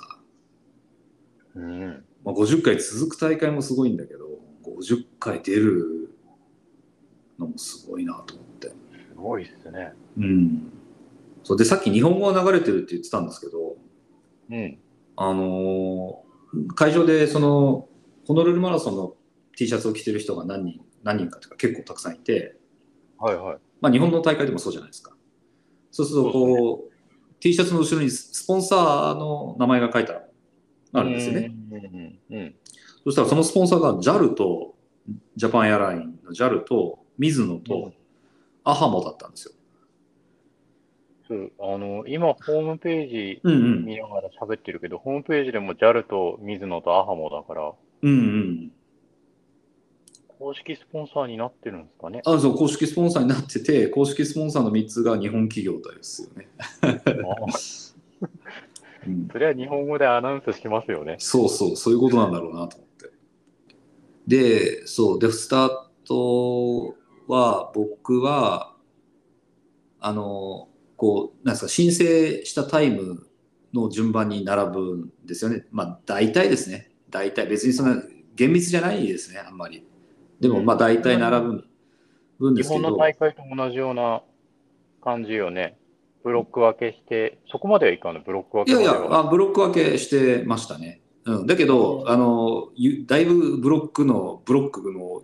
[1.55, 2.05] うん。
[2.23, 4.25] まあ、50回続く大会もすごいんだけど、
[4.63, 6.04] 50回出る
[7.39, 8.67] のもすごいなと思って。
[8.69, 8.75] す
[9.15, 9.93] ごいっすね。
[10.17, 10.71] うん。
[11.43, 13.75] そうで、さっき日本語が流れてるって言ってたんですけど、
[14.49, 14.77] うん。
[15.15, 16.25] あのー
[16.75, 17.89] 会場でその、
[18.25, 19.15] ホノルルマラソンの
[19.57, 22.55] T シャツを着てる人が何人、何人かというか結構たくさんいて、
[23.19, 23.57] はいはい。
[23.81, 25.15] まあ日本の大会でもそうじゃないですか。
[25.91, 26.93] そうすると、こう、
[27.39, 30.13] T シャツの後ろにスポンサーの名前が書いて
[30.93, 31.53] あるんですよね。
[31.71, 32.55] うんうんうん。
[33.03, 34.75] そしたらそのスポンサーが JAL と、
[35.35, 37.93] ジャパンエアラインの JAL と、ミズノと、
[38.63, 39.53] アハモだったんですよ。
[41.27, 43.85] そうあの、今、ホームページうんうん。
[43.85, 47.73] 見ながら喋ってるけど、ホームページでも JAL と水野とアハモだから、
[48.03, 48.71] うんうん。
[50.37, 52.21] 公式スポンサーになってるんですかね？
[52.25, 56.47] あそう、公式スポンサーになってて、公式スポンサーの3つが日本企業ですよね。
[59.07, 61.15] うん、それは日本語でアナウンスしますよね。
[61.19, 63.11] そうそう、そういうことなんだろうなと思って。
[64.27, 65.69] で、そう、で、スター
[66.05, 66.95] ト
[67.27, 68.73] は、僕は、
[69.99, 73.27] あの、こう、なんですか、申請したタイム
[73.73, 75.65] の順番に並ぶんですよね。
[75.71, 76.91] まあ、大体ですね。
[77.09, 78.03] 大体、別にそんな
[78.35, 79.85] 厳密じゃないですね、あんまり。
[80.39, 81.65] でも、まあ、大体並ぶ
[82.39, 82.83] ぶんで日すけど。
[82.83, 84.21] 本の大会と同じような
[85.03, 85.77] 感じよね。
[86.23, 88.83] ブロック分けして、そこまではいかんの、ブロック分いやい。
[88.83, 91.01] やあ、ブロック分けしてましたね。
[91.25, 95.21] うん、だけど、あの、ゆだいぶブロックの、ブロックの、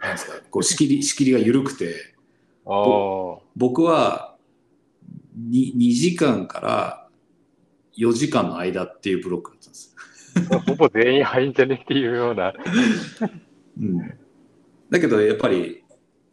[0.00, 2.14] なんですか、こう仕切り、仕切りが緩くて。
[3.56, 4.36] 僕は
[5.38, 7.08] 2、2時間から
[7.96, 9.96] 4時間の間っていうブロックだったんです。
[10.66, 12.54] ほぼ全員入んじゃねっていうような。
[13.78, 13.98] うん。
[14.88, 15.84] だけど、やっぱり、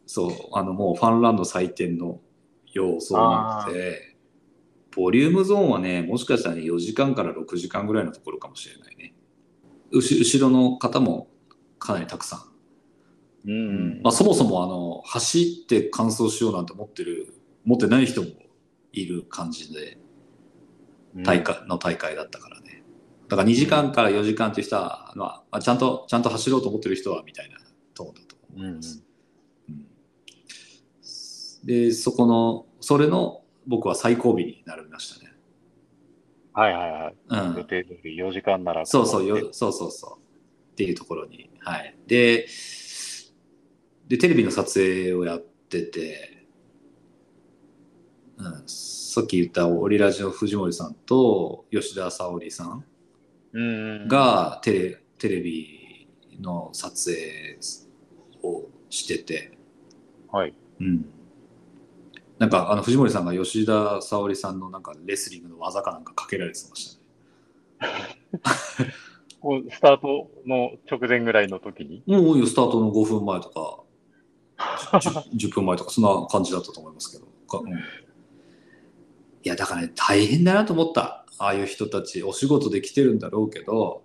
[0.06, 2.20] そう、あの、もうファンランド採点の
[2.72, 4.16] 要素なので、
[4.94, 9.14] ボリュームゾーンはね、もしかしたらね、4時間から6時間ぐらいのところかもしれないね。
[9.90, 11.28] うし後ろの方も
[11.78, 12.47] かなりたくさん。
[13.44, 13.52] うん。
[13.52, 13.54] う
[13.98, 18.28] んまあ、そもそもあの走って完走しようなんて思ってる持ってない人も
[18.92, 19.98] いる感じで
[21.24, 22.82] 大会の大会だったからね。
[23.28, 27.58] だから2時間から4時間っていう人は、まあまあ、ちゃんとちゃんと走ろうと思ってる人はみたいな
[27.94, 29.08] トーンだと思います、うん
[31.64, 35.32] でそこのそれの僕は最後尾に並びましたね、
[36.58, 37.14] はいはいはい。
[37.50, 38.84] うん、予定通り4時間なら。
[38.84, 40.72] そうそうよそうそうそう。
[40.72, 41.94] っていうところにはい。
[42.08, 42.48] で
[44.08, 46.46] でテレビの撮影をやってて、
[48.38, 52.84] うん、さっき言ったオリラジの藤森さんと吉田沙保里さん。
[53.52, 56.08] がテレテレビ
[56.40, 57.58] の撮影
[58.42, 59.58] をしてて、
[60.30, 60.54] はい。
[60.80, 61.06] うん、
[62.38, 66.98] なんかあの藤森さんが吉田沙保里さんのなんかレスリングの技かなんかかけられてまし
[67.80, 67.98] たね
[69.70, 72.02] スタートの直前ぐらいの時に？
[72.06, 73.82] もうスタートの5分前とか
[74.58, 77.72] 10, 10分前とかそんな感じだったと思いますけど、かうん。
[77.72, 77.74] い
[79.44, 81.24] やだからね大変だなと思った。
[81.38, 84.02] ああいう人たちお仕事で来てるんだろうけど。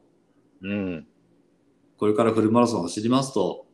[0.62, 1.08] うん。
[1.98, 3.66] これからフルマラソン走りますと、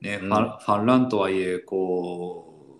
[0.00, 0.28] ねうん。
[0.28, 2.76] ファンファンランとはいえこ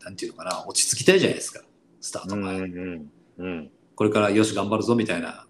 [0.00, 1.62] うなんていうのかな落ち着きたいじゃないですか。
[2.00, 3.70] スタート前、うんうんうん。
[3.96, 5.46] これからよし頑張るぞみたいな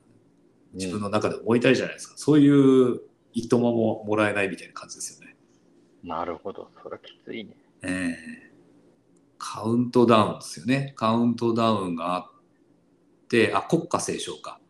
[0.74, 3.00] 自分の中で思いたいじゃないですか、そういう
[3.32, 5.25] いとまももらえないみたいな感じですよね
[6.02, 6.70] なるほど。
[6.82, 7.56] それはきついね。
[7.82, 8.46] ええ
[9.38, 10.94] カウントダウンですよね。
[10.96, 12.24] カウントダウンがあっ
[13.28, 14.60] て、あ、国歌斉唱か。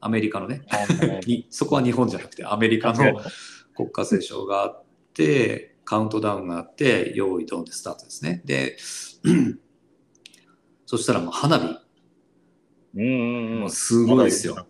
[0.00, 0.62] アメリカのね。
[1.26, 3.20] にそこは日本じゃなくて、アメリカの
[3.74, 8.42] 国歌斉唱があって、カウントダウンがあって、用意ドンでスタートですね。
[8.44, 8.76] で、
[10.86, 11.78] そしたらもう花火、
[12.94, 13.60] うんうんうん。
[13.60, 14.66] もうすごいですよ。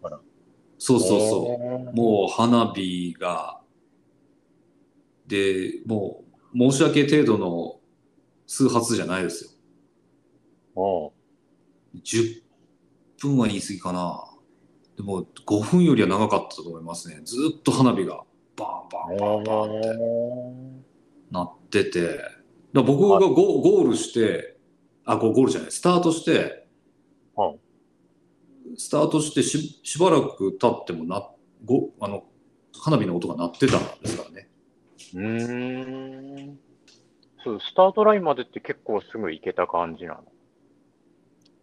[0.79, 1.97] そうそうそそう。
[1.97, 3.62] もう花火が、
[5.33, 7.81] で、もう申し訳程度の
[8.47, 9.51] 数発じゃないですよ。
[10.77, 10.81] う。
[10.81, 11.13] お
[12.05, 12.43] 10
[13.19, 14.23] 分は言い過ぎかな。
[14.95, 17.23] でも5分よりは長かったと思いますね。
[17.25, 18.25] ずっと花火が
[18.57, 20.79] バーンバーンバーンバーンって
[21.31, 22.21] なってて。
[22.75, 24.59] だ僕がゴゴールして、
[25.07, 26.67] あ、ゴゴールじゃない、スタートして、
[27.35, 27.59] はい
[28.77, 31.29] スタートしてししばらく経ってもな、
[31.65, 32.25] ごあの
[32.79, 34.49] 花火の音が鳴ってたんですからね。
[35.15, 36.59] うーん。
[37.45, 40.25] そう、スタートラインまでって結構すぐ行けた感じなの？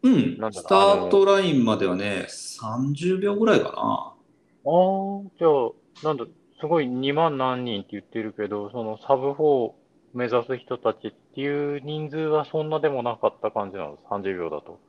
[0.02, 3.72] うんなんスタートラインまではね、30秒ぐらいかな。
[3.72, 6.26] ああ、じゃあ、なんだ、
[6.60, 9.72] すごい2万何人って言ってるけど、そのサブ4
[10.14, 14.80] 目指す人たちっていう人数はそんなでもなかった感じなの、30秒だと。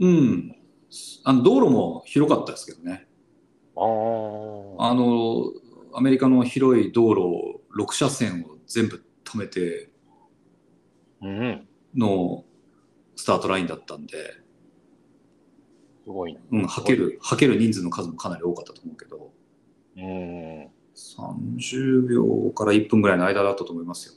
[0.00, 0.56] うん。
[1.24, 3.06] あの道路も広かったですけどね。
[3.76, 3.80] あ。
[3.82, 5.44] あの、
[5.94, 9.90] アメリカの広い道路を6車線を全部止めて
[11.22, 11.68] うん。
[11.94, 12.44] の
[13.16, 14.16] スタートラインだったんで、
[16.04, 16.40] すごいな。
[16.50, 19.32] うん、はける、はける人数の数もかなり多かったと思うけど、
[19.96, 20.64] うん。
[20.64, 24.14] う30秒から1分ぐらいの間だったと思いますよ。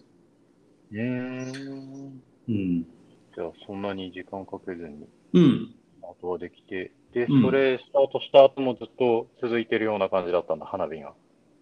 [0.93, 2.21] ーん。
[2.47, 2.83] うん。
[2.83, 5.75] じゃあ、そんなに時間かけずに、うん。
[6.03, 11.13] あとはできて、で、うんそれスタートした後もずっと続いてるような感じだったんだ、花火が。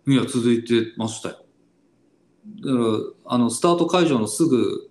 [0.08, 1.46] いや、続いてましたよ。
[2.64, 2.86] だから、
[3.26, 4.90] あの、スタート会場のすぐ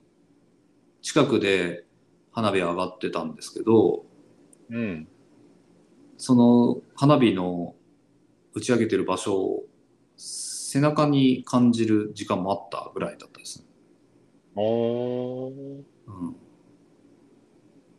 [1.03, 1.85] 近くで
[2.33, 4.05] 花火上がってたんですけど、
[4.71, 5.09] うん。
[6.17, 7.75] その花火の
[8.55, 9.63] 打ち上げてる場所を
[10.17, 13.65] 背中に感じる時間もあったぐらいだったですね。
[14.55, 15.51] おー。
[15.51, 16.37] うん。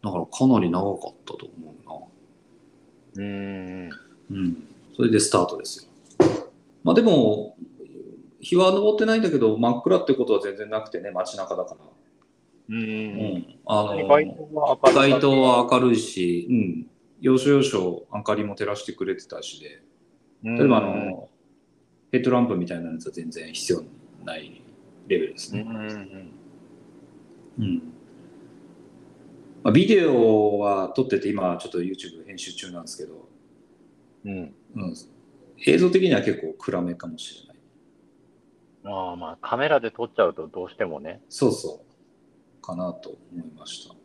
[0.04, 1.76] だからかなり長かったと思
[3.16, 3.88] うーん。
[3.88, 4.00] うな。
[4.32, 4.64] うん。
[4.96, 5.91] それでスタートですよ。
[6.84, 7.58] まあでも、
[8.40, 11.86] 日は昇ってないんだけど、真っ暗ってことは全然なくてね、街中だから。
[11.86, 12.74] う。
[12.74, 13.60] うんん。
[13.66, 16.88] あの、街灯は明るいし、うん。
[17.22, 19.84] 要所要所明かりも照らしてくれてたしで、
[20.44, 21.30] 例えばあの、
[22.12, 23.84] ヘッドランプみたいなやつは全然必要
[24.26, 24.62] ない
[25.08, 25.62] レベルですね。
[25.62, 26.32] んうん
[27.60, 27.94] うん。
[29.64, 33.30] まあ、ビデオは撮ってて今ちょっと YouTube 編集中なんですけど、
[34.26, 34.54] うん。
[34.76, 34.96] うん。
[35.66, 37.62] うん、映像的には結構暗めかもしれない。
[38.84, 41.22] ああ、まあ、カメラで撮っちゃうとどうしてもね。
[41.30, 42.62] そうそう。
[42.62, 43.96] かなと思いました。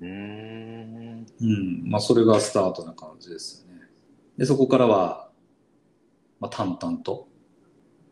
[0.00, 1.26] うーん。
[1.40, 1.90] うん。
[1.90, 3.82] まあそれがスタートな感じですよね。
[4.36, 5.30] で、そこからは、
[6.40, 7.28] まあ淡々と、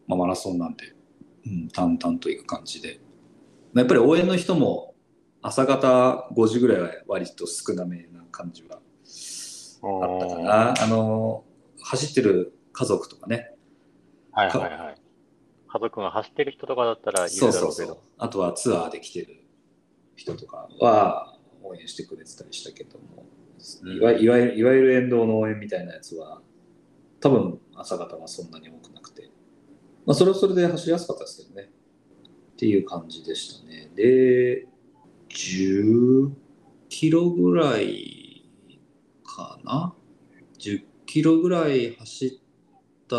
[0.06, 0.94] まあマラソンなんで、
[1.46, 3.00] うん、淡々といく感じで。
[3.72, 4.94] まあやっぱり応援の人も
[5.40, 8.78] 朝方5時ぐらいは割と少なめな感じは
[9.82, 10.74] あったかな。
[10.82, 11.44] あの、
[11.82, 13.54] 走ってる家族とかね。
[14.32, 14.96] はいはいはい。
[15.68, 17.86] 家族が走ってる人とかだったらいそうるだろうけど。
[17.86, 18.04] そうそう。
[18.18, 19.44] あとはツアーで来てる
[20.16, 23.26] 人とかは応援してくれてたりしたけども、
[23.82, 26.42] うんいわいわゆるいわゆる沿道の応援みたいなやつは、
[27.20, 29.30] 多分朝方はそんなに多くなくて、
[30.04, 31.70] まあ、それはそれで走りやすかったですけどね。
[32.52, 33.90] っていう感じでしたね。
[33.94, 34.66] で、
[35.28, 36.32] 10
[36.88, 38.48] キロぐらい
[39.24, 39.94] かな
[40.58, 42.30] ?10 キロぐらい走っ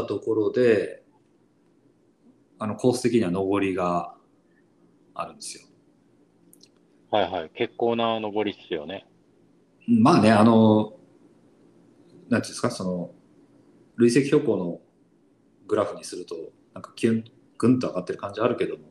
[0.02, 1.04] たところで、
[2.60, 4.16] あのコース的には上りが
[5.14, 5.68] あるんですよ。
[7.12, 7.52] はいはい。
[7.54, 9.08] 結構な登りっすよね。
[9.88, 10.94] まあね、あの、
[12.30, 13.12] なんていうんですか、その、
[13.98, 14.82] 累積標高の
[15.68, 16.36] グラフにすると、
[16.74, 17.24] なんかキュン、
[17.58, 18.84] ぐんと上がってる感じあるけども、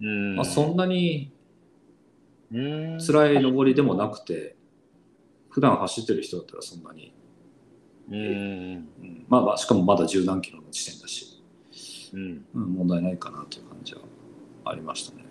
[0.00, 0.36] うん。
[0.36, 1.32] まあ、そんなに。
[2.50, 4.56] 辛い登りでもなくて、
[5.50, 7.14] 普段走ってる人だったらそんなに、
[8.08, 8.88] うーん。
[9.00, 11.42] うんまあまあ、しかもまだ十何キロの地点だし、
[12.12, 12.44] うん。
[12.54, 14.02] うん、問題ないかなという感じは
[14.64, 15.24] ありましたね。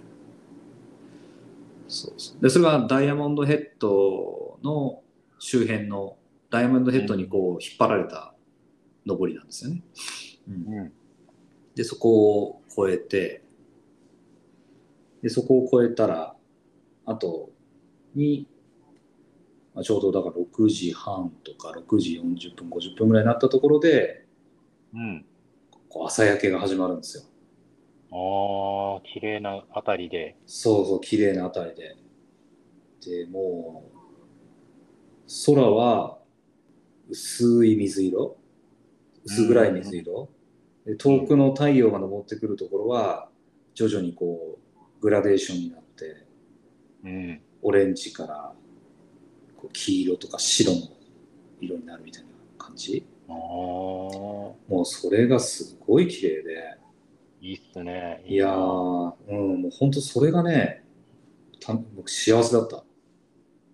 [1.88, 2.42] そうそう。
[2.42, 5.02] で、それがダイヤモンドヘッドの
[5.40, 6.18] 周辺の、
[6.50, 8.34] ダイヤモンドヘッドにこう引っ張られた
[9.06, 9.82] 登りなんですよね。
[10.48, 10.94] うんうん。
[11.76, 13.44] で、そこを越えて、
[15.22, 16.36] で、そこを越えたら、
[17.06, 17.50] あと
[18.16, 18.48] に、
[19.74, 24.26] まあ、ちょうどだから6時半とか6時40分、50分ぐらいになったところで、
[24.94, 25.26] うん。
[25.90, 27.24] こう朝焼けが始まるんですよ。
[28.12, 30.38] ああ、綺麗なあたりで。
[30.46, 31.96] そうそう、綺麗なあたりで。
[33.06, 33.98] で、もう、
[35.46, 36.20] 空は
[37.10, 38.38] 薄い水色
[39.26, 40.30] 薄暗い水色
[40.86, 43.30] で遠くの太陽が昇ってくるところは、
[43.74, 46.28] 徐々にこう、グラデーションになって、
[47.04, 47.42] うん。
[47.62, 48.54] オレンジから
[49.64, 50.78] こう黄色とか白の
[51.62, 53.06] 色になるみたいな感じ？
[53.30, 56.78] ああ、もうそれがすごい綺麗で。
[57.40, 58.22] いいっすね。
[58.26, 60.84] いやー、うん、もう本当それがね、
[61.62, 62.84] た僕幸せだった。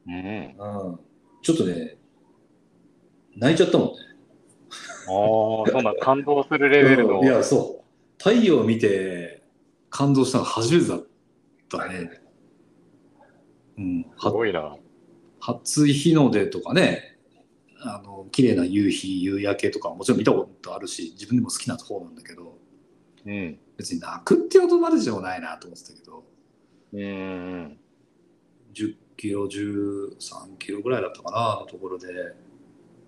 [0.07, 0.15] うん。
[0.15, 0.99] うん。
[1.41, 1.97] ちょっとね、
[3.35, 3.93] 泣いちゃったもんね。
[4.71, 5.11] あ
[5.67, 7.19] あ、そんな感動するレベルの。
[7.19, 7.83] うんいや、そう。
[8.17, 9.43] 太陽を見て
[9.89, 11.05] 感動したの初めてだっ
[11.69, 12.21] たね。
[13.77, 14.05] うん。
[14.19, 14.77] すごいな。
[15.53, 17.17] 初日の出とかね、
[17.81, 22.57] あの、綺麗な夕日、夕焼けとかもちろん見たことあるし、自分でも好きな方なんだけど、
[23.25, 23.59] うん。
[23.77, 26.23] 別に泣くってことまでじゃないなと思ってたけど、
[26.93, 27.77] うん。
[28.73, 32.07] 10キロ、13キロぐらいだったかな、のところで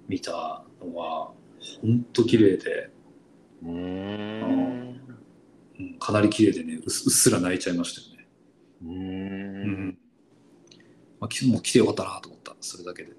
[0.08, 1.32] 見たのは、
[1.82, 2.90] ほんと綺麗で、
[3.64, 5.02] うーん。
[5.80, 8.28] うん、かなり綺麗でねうっす、ら泣いちゃいましたよね。
[8.84, 8.86] う。
[8.86, 9.98] うんん。
[11.22, 13.12] まあ、きもう来てよかったなと思った、それだけで。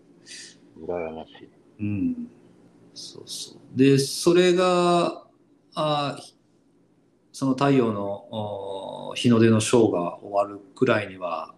[0.77, 1.49] 羨ましい。
[1.81, 2.29] うん。
[2.93, 3.79] そうそう。
[3.79, 5.25] で、それが、
[5.75, 6.37] あひ
[7.33, 8.03] その太陽の
[9.11, 11.55] お日の出のショーが終わるくらいには、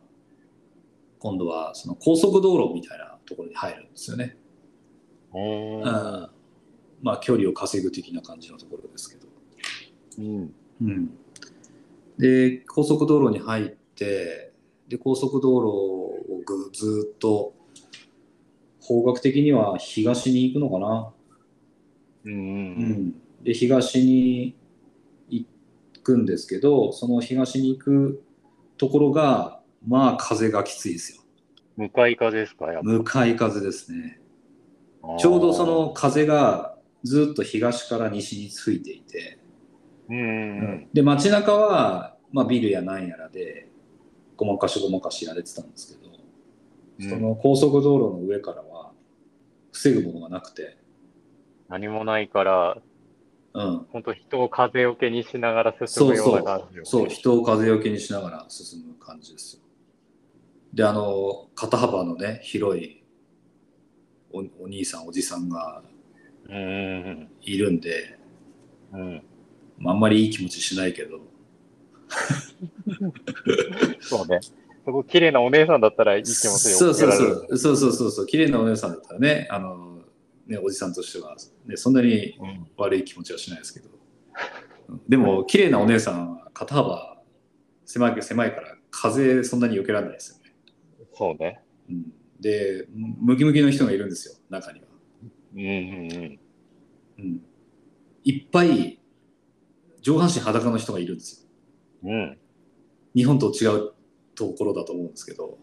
[1.18, 4.36] 今度はその高速道路みたいなところに入るんですよね。
[5.32, 7.04] う。
[7.04, 9.26] まあ、距離を稼ぐ的な感じのところですけど。
[10.18, 10.54] うん。
[10.82, 11.10] うん、
[12.18, 14.53] で高速道路に入って
[14.88, 17.54] で高速道路をぐずっと
[18.80, 21.12] 方角的には東に行くのかな、
[22.24, 22.32] うん。
[22.32, 22.36] う。
[22.36, 23.14] うん。
[23.42, 24.56] で東に
[25.28, 25.46] 行
[26.02, 28.22] くんですけどその東に行く
[28.76, 31.22] ところがまあ風がきついですよ。
[31.76, 32.82] 向かい風ですかやっぱ。
[32.82, 34.20] 向かい風ですね。
[35.18, 39.38] ちょうどそ、の風がずっと東から西に吹いていて、
[40.08, 40.18] うん。
[40.18, 40.88] うん。
[40.92, 43.68] で街中は、まあ、ビルやなんやらで
[44.36, 46.10] ごまかしごまかしやれてたんですけど、
[47.00, 47.10] うん。
[47.10, 48.92] その高速道路の上からは
[49.72, 50.78] 防ぐものがなくて、
[51.68, 52.78] 何もないから、
[53.54, 59.62] うん、本当人を風よけにしながら進むようそうそうな感じよそう人を風よけにしながら進む感じですよ
[60.72, 63.04] であの肩幅のね広い
[64.32, 65.82] おお兄さんおじさんが
[66.48, 68.18] いるんで、
[68.92, 69.00] うん。
[69.00, 69.22] うん。
[69.78, 71.20] まあ、あんまりいい気持ちしないけど
[74.00, 74.40] そうね。
[74.84, 80.02] そこ綺麗なお姉さんだったらいい気持ちでそうそうそうそうそうそうそう綺麗なお姉さんだったらねあの
[80.46, 81.34] ねおじさんとしては、
[81.64, 83.88] ね、そんなにうん悪い気持ちはしないですけど。
[83.88, 84.04] うん
[85.08, 87.16] でも、綺麗なお姉さんは肩幅
[87.84, 90.54] 狭い狭いから風そんなに避けられないですよね。
[91.12, 91.60] そうね。
[91.88, 94.86] うん、で、ムキムキの人がいるんですよ、中には。
[95.54, 96.38] うんうん
[97.18, 97.40] うん、
[98.24, 98.98] いっぱい
[100.00, 101.43] 上半身裸の人がいるんですよ。
[102.04, 102.12] うん。
[102.12, 102.38] うん。
[103.14, 103.92] 日本と違う
[104.34, 105.58] ところだと思うんですけど、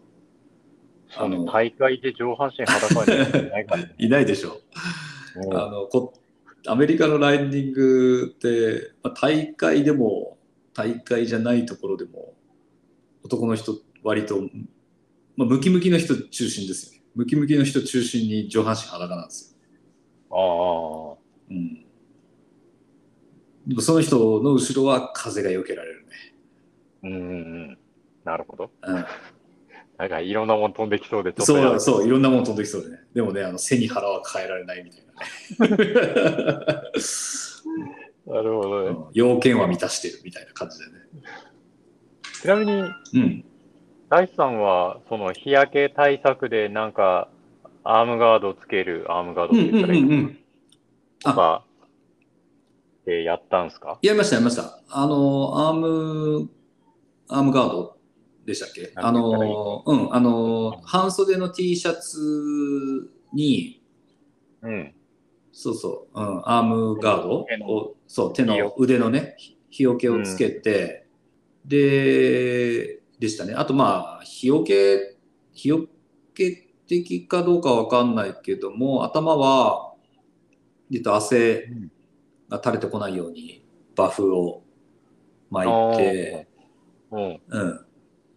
[1.14, 3.94] あの大会で上半身裸にいないからね。
[3.98, 4.60] いないでしょ。
[5.36, 6.14] うんあのこ
[6.66, 10.38] アメリカのライディングって、まあ、大会でも
[10.74, 12.34] 大会じゃないところでも
[13.24, 14.40] 男の人割と、
[15.36, 19.56] まあ、ムキムキの人中心ですよねムキムキの人中心に上半身裸なんです
[20.30, 21.18] よ、
[21.50, 21.84] あうん、
[23.66, 26.31] でもその人の後ろは風が避けられるね、あ。
[27.02, 27.22] うんうんう
[27.72, 27.78] ん。
[28.24, 28.70] なるほど。
[28.82, 28.94] うん、
[29.98, 31.42] なんかいろんなもん飛んできそうでそ
[31.74, 32.98] うそういろんなもの飛んできそうでね。
[33.14, 35.76] でもねあの背に腹は変えられないみたいな。
[35.76, 35.84] ね
[38.24, 38.88] なるほどね。
[38.90, 39.04] うん。
[39.14, 40.92] 要件は満たしてるみたいな感じでね。
[42.40, 42.84] ちなみに、う
[43.18, 43.44] ん。
[44.08, 47.28] 大地さんは、その日焼け対策でなんか、
[47.82, 50.38] アームガードつける、アームガードって言ったらいいのうんうん
[51.20, 51.64] とか、
[53.06, 53.98] でやったんすか？
[54.02, 54.80] やりました、やりました。
[54.88, 56.48] あの、アーム、
[57.34, 57.96] アームガード
[58.44, 58.92] でしたっけ？
[58.96, 63.82] あの、うん、あの、半袖の T シャツに、
[64.62, 64.94] うん。
[65.54, 69.36] そうそう、うん、アームガードを、そう、手の腕のね、
[69.68, 71.06] 日よけをつけて、
[71.66, 73.54] で、でしたね。
[73.54, 75.16] あと、まあ、日よけ、
[75.52, 75.86] 日よ
[76.34, 79.94] け的かどうかわかんないけども、頭は、
[80.90, 81.68] えっと、汗
[82.48, 83.64] が垂れてこないように、
[83.94, 84.62] バフを
[85.50, 86.48] 巻いて、
[87.12, 87.40] うん。
[87.46, 87.86] うん、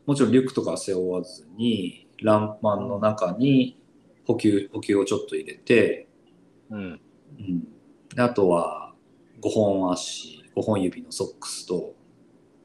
[0.06, 3.82] もちろんリュックとかは背負わずに、ランパンの中に
[4.26, 6.08] 補給補給をちょっと入れて、
[6.70, 7.02] うん。
[7.40, 7.64] うん、
[8.14, 8.94] であとは
[9.42, 11.96] 5本足、5本指のソックスと、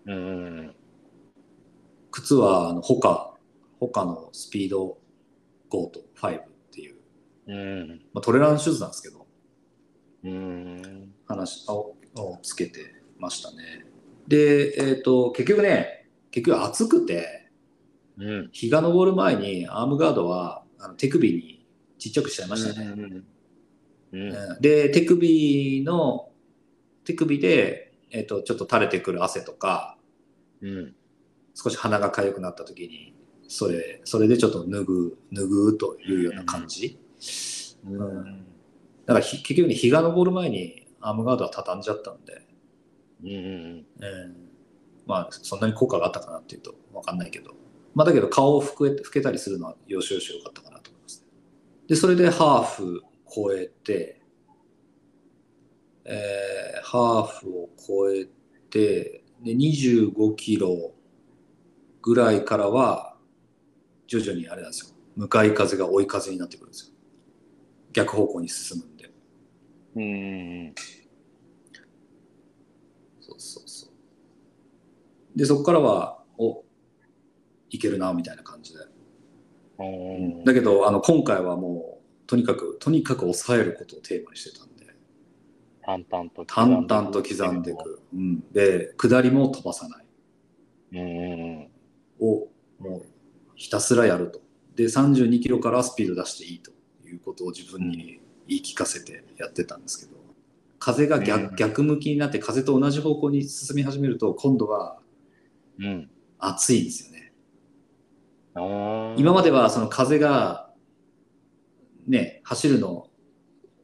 [0.06, 0.14] うん。
[0.14, 0.18] う
[0.62, 0.74] ん。
[2.10, 3.34] 靴はあのホカ、
[3.78, 4.98] ホカのスピード
[5.70, 6.96] 5と5っていう、
[7.46, 7.88] うん。
[8.12, 9.26] まあ、トレランシューズなんですけど、
[10.24, 11.12] うん。
[11.26, 13.86] 話ををつけてましたね。
[14.26, 15.99] で、えっ、と、結局ね、
[16.30, 17.50] 結局暑くて、
[18.18, 18.50] うん。
[18.52, 21.66] 日が昇る前にアームガードはあの手首に
[21.98, 22.86] ちっちゃくしちゃいましたね。
[22.86, 23.00] うん。
[24.12, 24.32] うん。
[24.32, 26.30] うんで、手首の、
[27.04, 29.96] 手首で、えっ、と、ちょっと垂れてくる汗とか、
[30.60, 30.94] うん。
[31.54, 33.14] 少し鼻が痒くなった時に、
[33.48, 36.98] それ、それでちょっと脱ぐ、脱ぐというような感じ。
[37.86, 38.46] うん。
[39.06, 42.46] だからひ結局ね、日が昇る前にアームガードは畳んじゃったんで、
[43.24, 43.30] うん。
[43.30, 44.49] うん
[45.10, 47.50] まあ、そんなに効果があったかなっていうと分かんないけど、
[47.94, 51.26] まあ、だけど顔を拭け拭けたりするのはよしよしよかったかなと思います、
[51.88, 53.02] で、それでハーフ
[53.34, 54.22] 超えて、
[56.04, 58.26] えーハーフを超え
[58.68, 60.92] て、で、25キロ
[62.02, 63.16] ぐらいからは、
[64.08, 64.96] 徐々にあれなんですよ。
[65.14, 66.94] 向かい風が追い風になってくるんですよ。
[67.92, 69.10] 逆方向に進むんで。
[69.94, 70.74] うん。
[73.20, 73.89] そうそうそう。
[75.36, 76.64] で、そこからは、お、
[77.70, 78.80] いけるな、みたいな感じで。
[79.78, 80.44] うん。
[80.44, 84.86] だけど、あの、今回はもう、とにかく、とにかく抑えることをテーマにしてたんで、
[85.82, 87.74] 淡々と淡々と刻んでい。
[87.74, 88.02] く。
[88.14, 88.40] うん。
[88.52, 90.06] で、下りも飛ばさない。
[90.92, 91.70] うんうん
[92.20, 93.02] をもう
[93.56, 94.40] ひたすらやると。
[94.76, 96.70] で、32キロからスピード出していいと
[97.06, 100.18] いうことを自分に言い聞かせてやってたんですけど、
[100.78, 104.98] 風が逆,、うん逆向きになって風と同じ方向に進み始めると、今度は。
[106.38, 107.32] 暑いんですよね。
[109.16, 110.70] 今まではその風が
[112.06, 113.08] ね、走るの、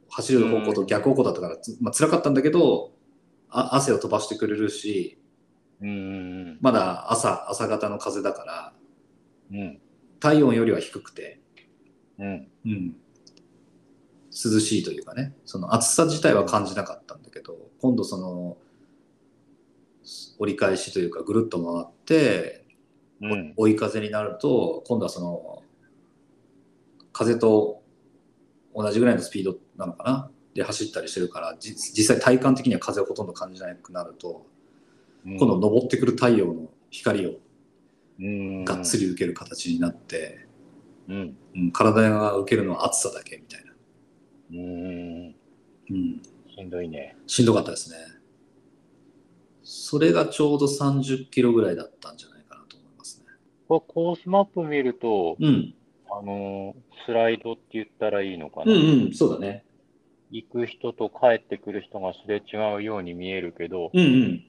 [0.09, 2.91] 走る方向と逆方向だったから、つまあ辛かったんだけど、
[3.49, 5.19] あ汗を飛ばしてくれるし、
[5.81, 8.73] うんうんまだ朝、朝方の風だから、
[9.51, 9.59] うん。
[9.59, 9.81] うん。
[10.19, 11.39] 体温よりは低くて、
[12.17, 12.47] うん。
[12.65, 12.95] うん、
[14.31, 18.57] 涼しいというかねその暑さ自体は感じなかったんだけど今度その
[20.39, 22.65] 折り返しというかぐるっと回って
[23.21, 23.53] うん。
[23.57, 25.63] 追い風になると今度はその
[27.11, 27.81] 風と
[28.75, 30.31] 同じぐらいのスピードなのかな？
[30.53, 34.45] で走ったりしてるからじ実際体感的には風をほとんど感じなくなると
[35.25, 37.31] 今度昇ってくる太陽の光を
[38.19, 40.47] うん、がっつり受ける形になって、
[41.07, 41.37] うん。
[41.55, 43.73] うん、体が受けるのは暑さだけみたいな、
[44.53, 45.35] うん。
[45.91, 47.15] うん、しんどいね。
[47.27, 47.97] しんどかったですね。
[49.69, 53.25] それがちょうど30キロぐらいだったんじゃないかなと思いますね。
[53.67, 55.75] これコースマップ見ると、うん。
[56.09, 58.71] あのースライドって言ったらいいのかな？
[58.71, 59.65] うんうん、そうだね。
[60.31, 64.43] 行く人と帰ってくる人がすれ違うように見えるけど、うんうん。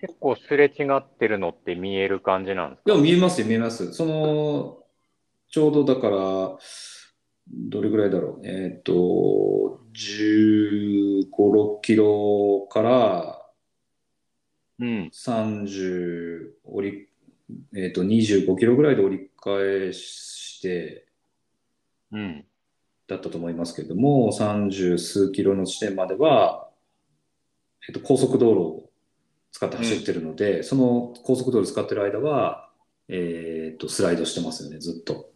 [0.00, 3.92] 結構すれ違ってるのって見える感じなんですいや、か見えますよ、見えます。
[3.92, 4.78] その、
[5.48, 6.58] ちょうどだから、
[7.48, 8.46] どれぐらいだろう。
[8.46, 13.45] えっ、と、15、6キロから
[14.78, 15.10] うん。
[15.12, 17.08] 30、折り、
[17.74, 21.06] えっ、と、25キロぐらいで折り返して、
[22.12, 22.44] うん。
[23.08, 26.68] だったと思いますけれども、30数キロの地点までは、
[27.88, 28.90] えっと、高速道路を
[29.52, 32.68] 使って走ってるので、その高速道路使ってる間は、
[33.08, 35.30] えっと、スライドしてますよね、ずっと。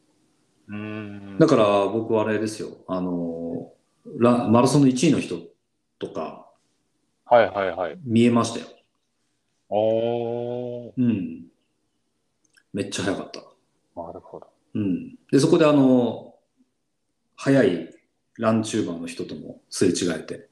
[0.68, 1.38] うーん。
[1.38, 3.72] だから僕はあれですよ、あの、
[4.18, 5.38] ラマラソンの1位の人
[5.98, 6.46] とか
[7.30, 7.98] はいはいはい。
[8.04, 8.66] 見えましたよ。
[9.70, 10.92] おー。
[10.96, 11.46] うん。
[12.72, 13.40] めっちゃ速かった。
[14.00, 14.46] なるほど。
[14.74, 15.16] うん。
[15.30, 16.34] で、そこであの、
[17.36, 17.88] 速い
[18.38, 20.48] ランチューバーの人ともすれ違えて、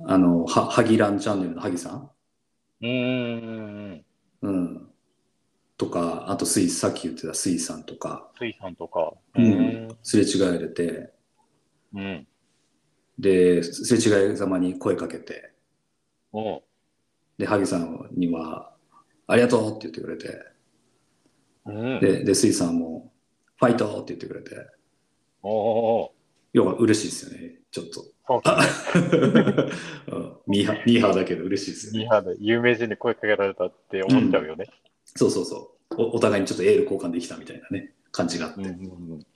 [0.00, 2.10] あの、は、ハギランチャンネルのハギさん？
[2.82, 2.86] うー
[3.96, 4.04] ん。
[4.42, 4.90] うん。
[5.78, 9.14] とか、あとスイ、さっき言ってたスイさんとか、水産とか。
[9.34, 11.12] うんすれ違えれて、
[11.94, 12.00] うん。
[12.00, 12.28] うん。
[13.18, 15.52] で、すれ違いざまに声かけて、
[16.32, 16.62] おう
[17.38, 18.72] で、ハギさんには、
[19.26, 20.42] ありがとうって言ってくれて、
[21.66, 22.00] うん。
[22.00, 23.12] で、で、スイさんも、
[23.56, 24.66] ファイトって言ってくれて、
[25.42, 26.10] おー。
[26.52, 28.04] 要は嬉しいですよね、ちょっと。
[30.46, 31.98] ミーハー、ミーハーだけど嬉しいですよね。
[32.00, 34.66] ミーハーで有名人に声かけられたって思っちゃうよね。
[35.04, 36.16] そうそうそうお。
[36.16, 38.60] お互いにちょっとエール交換できたみたいなね、感じがあって。
[38.60, 38.70] うんう
[39.16, 39.26] ん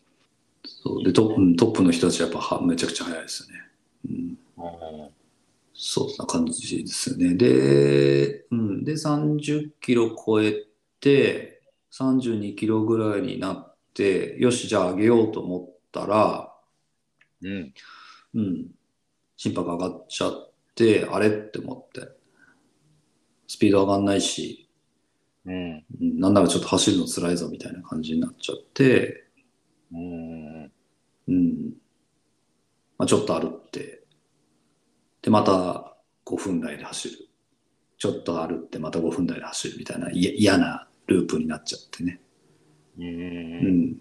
[0.62, 3.64] そうでトップうんトップの人たちはやっぱはめちゃくちゃ速いですよね。
[4.08, 4.18] うん、う
[5.06, 5.10] ん。
[5.82, 7.34] そうな感じですよね。
[7.34, 10.66] で、うん、で、30キロ超え
[11.00, 16.54] て、32キロぐらいになって、よし、じゃあ上げようと思ったら、
[17.40, 17.74] うん。
[18.34, 18.66] うん、
[19.38, 22.10] 心拍上がっちゃって、あれって思って、
[23.48, 24.68] スピード上がんないし、
[25.46, 25.84] うん。
[25.98, 29.24] うんなんならちょっと走るの辛いぞみたいな感じになっちゃって、
[29.92, 30.72] うん。
[31.28, 31.72] うん。
[32.98, 33.99] まあ、ちょっと歩って、
[35.22, 37.28] で、また5分台で走る。
[37.98, 42.20] ちょっと歩って、また5分台で走るみたいな、嫌なループになっちゃってね。
[42.98, 43.02] う。
[43.02, 43.96] うんん。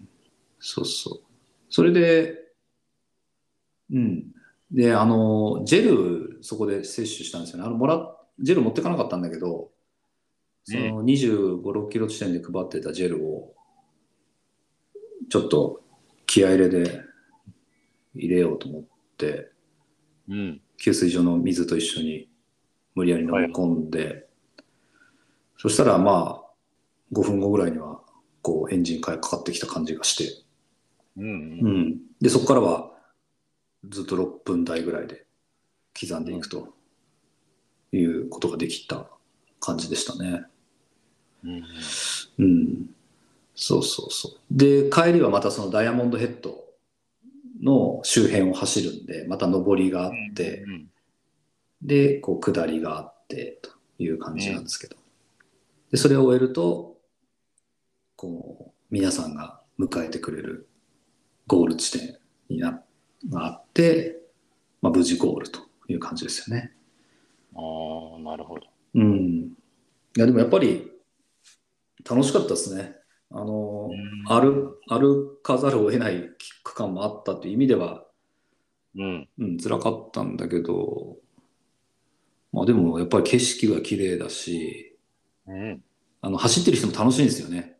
[0.58, 1.20] そうそう。
[1.68, 2.38] それで、
[3.92, 4.32] うん。
[4.70, 7.64] で、あの、ジェル、そこで摂取したんですよね。
[7.64, 9.70] あの、もらっ、ジェル持ってかなかったんだけど、
[10.64, 13.54] その25、6キロ地点で配ってたジェルを、
[15.28, 15.82] ちょっと
[16.26, 17.02] 気合入れで
[18.14, 18.84] 入れようと思っ
[19.16, 19.49] て、
[20.28, 20.60] うん。
[20.76, 22.28] 給水所の水と一緒に
[22.94, 24.26] 無理やり飲み込んで、
[25.58, 26.50] そしたらまあ、
[27.12, 28.00] 5分後ぐらいには、
[28.42, 30.42] こう、エンジンかかってきた感じがして、
[31.16, 31.26] うん。
[31.26, 31.98] うん。
[32.20, 32.92] で、そこからは、
[33.88, 35.26] ずっと6分台ぐらいで
[35.98, 36.74] 刻んでいくと
[37.92, 39.06] いうことができた
[39.58, 40.44] 感じでしたね。
[41.44, 41.64] うん。
[42.38, 42.94] うん。
[43.54, 44.32] そうそうそう。
[44.50, 46.59] で、帰りはまたそのダイヤモンドヘッド
[47.62, 50.90] の周辺を走るんで、また上りがあって、うん。
[51.82, 54.96] で、こう下りがあってという感じなんですけど。
[55.90, 56.96] で、それを終えると、
[58.16, 60.68] こう、皆さんが迎えてくれる
[61.46, 62.84] ゴール地点になっ
[63.28, 64.20] があって、
[64.80, 66.72] まあ、無事ゴールという感じですよね。
[67.54, 68.66] ああ、なるほど。
[68.94, 69.52] うん。
[70.16, 70.90] いや、でもやっぱり
[72.08, 72.96] 楽しかったですね。
[73.32, 73.90] あの、
[74.26, 76.30] 歩歩かざるを得ない
[76.64, 78.04] 区間もあったという意味では、
[78.96, 79.28] うん。
[79.38, 81.16] うん、辛かったんだけど、
[82.52, 84.98] まあでもやっぱり景色が綺麗だし、
[85.46, 85.82] うん。
[86.22, 87.76] あの走ってる人も楽しいんですよね。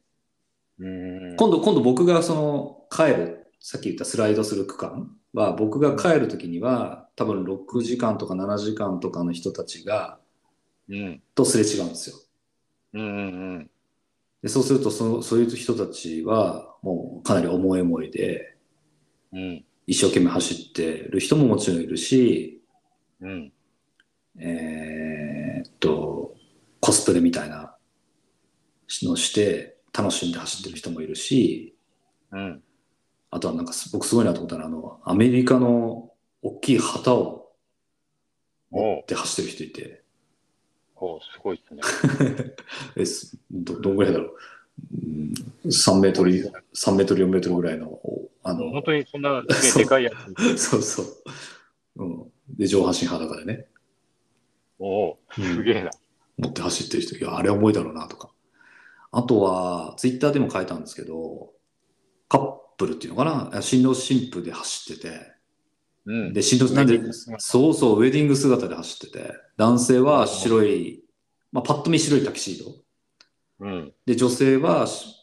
[0.79, 1.37] うん。
[1.37, 10.19] 今度、今度僕がその帰る、さっき言ったスライドする区間は、僕が帰るときには、多分6時間とか7時間とかの人たちが、
[10.89, 11.23] うん。
[11.35, 12.17] とすれ違うんですよ。
[12.95, 13.03] うん。
[13.03, 13.71] うん。
[14.43, 18.57] でそうするとその、そういう人たちは、もうかなり重い思いで、
[19.33, 19.65] うん。
[19.87, 22.63] 一生懸命走ってる人ももちろんいるし、
[23.21, 23.53] うん。
[24.39, 26.37] えーっと、
[26.81, 27.77] コスプレみたいな
[29.03, 31.77] のして、楽しんで走ってる人もいるし、
[32.31, 32.63] うん。
[33.31, 36.11] あとはなんかす僕すごいなと思ったのは、あの、アメリカの
[36.43, 37.53] 大きい旗を
[38.71, 40.00] 持って走ってる人いて、
[41.01, 41.83] おうすごいっすね。
[43.51, 44.37] どどんぐらいだろう、
[44.93, 45.35] うん、
[45.65, 49.47] 3メートル、3メートル、4メートルぐらいの、おあの、本当にそんな、ね、
[49.77, 50.59] でかいやつ。
[50.59, 51.07] そう そう。
[51.97, 52.33] うん。
[52.51, 53.67] で、上半身裸でね、
[54.79, 55.91] おお、すげえな。
[56.39, 58.31] 持って走ってる人、いや、あれ重いだろうなとか。
[59.13, 61.53] あとは、ツイッターでも書いたんですけど、
[62.29, 63.59] カップルっていうのかな？
[63.59, 65.33] あ新郎新婦で走ってて、
[66.07, 66.33] うん。
[66.33, 67.01] で、新郎、なんで
[67.39, 71.05] そうそう、ウェディング姿で走ってて、男性は白い、
[71.53, 72.75] まあ、パッと見白いタキシード。
[73.61, 73.93] うん。
[74.07, 75.17] で、女性はし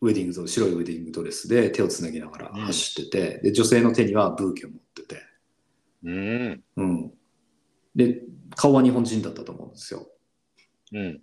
[0.00, 5.22] ウェディングド白いウェディングドレスで手をつなぎながら走ってて、で、女性の手にはブーケを持ってて、
[6.04, 6.64] うん。
[6.76, 7.12] うん。
[7.94, 8.22] で、
[8.54, 10.06] 顔は日本人だったと思うんですよ。
[10.92, 11.22] うん。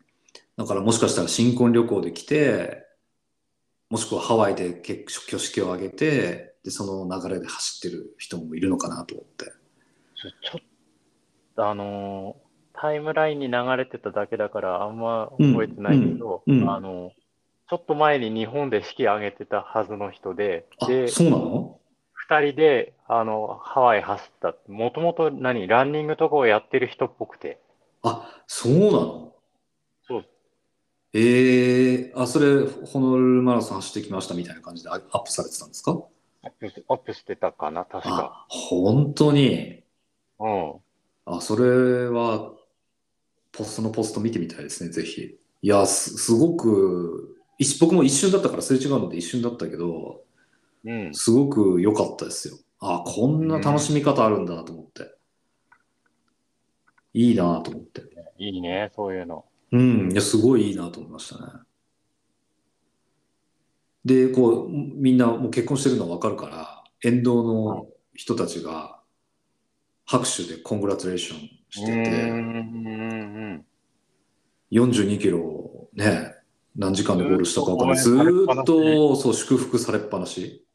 [0.57, 2.85] だからもしかしたら新婚旅行で来て、
[3.89, 9.45] もしくはハワイで結挙式を挙げて、で、その流れで走ってる人もいるのかなと思って。
[10.15, 10.61] ちょ、ちょっ
[11.55, 12.43] と、あのー
[12.75, 17.11] タイムラインに流れてただけだから、あんま覚えてないけど、うんうんうんあの
[17.69, 21.79] ちょっと前に日本で式挙げてたはずの人で、あ、で、そうなの？
[22.13, 24.53] 二人で、あの、ハワイ走った。
[24.67, 27.59] もともと何、ランニングとかをやってる人っぽくて。
[28.03, 29.33] あ、そうなの？
[30.07, 30.25] そう。
[31.13, 36.03] ええあ、それ、ホノルルマラソン走ってきましたみたいな感じでアアップされてたんですか？
[36.43, 38.45] アップしアップしてたかな、確か。
[38.47, 39.81] あ、本当に？
[40.39, 40.73] うん。
[41.25, 42.51] あ、それは、
[43.51, 45.37] ポストのポスト見てみたいですね、ぜひ。
[45.61, 50.23] いや、す、すごく、一僕も一瞬だったからすれ違うので一瞬だったけど、
[50.83, 51.13] うん。
[51.13, 52.57] すごく良かったですよ。
[52.79, 55.15] あ、こんな楽しみ方あるんだと思って。
[57.13, 58.01] いいなと思って。
[58.37, 59.45] いいね、そういうの。
[59.71, 61.53] うん、いや、すごいいいなと思いましたね。
[64.05, 68.99] で、こう、みんなもう結婚してるの分かるから、沿道の人たちが
[70.05, 71.39] 拍手でコングラチュレーション
[71.69, 72.01] してうん。
[72.01, 73.65] うて、ん。
[74.71, 76.35] 42キロね、
[76.75, 77.97] 何時間でゴールしたか分かんない。
[77.97, 80.65] ずっと、そう、祝福されっぱなし。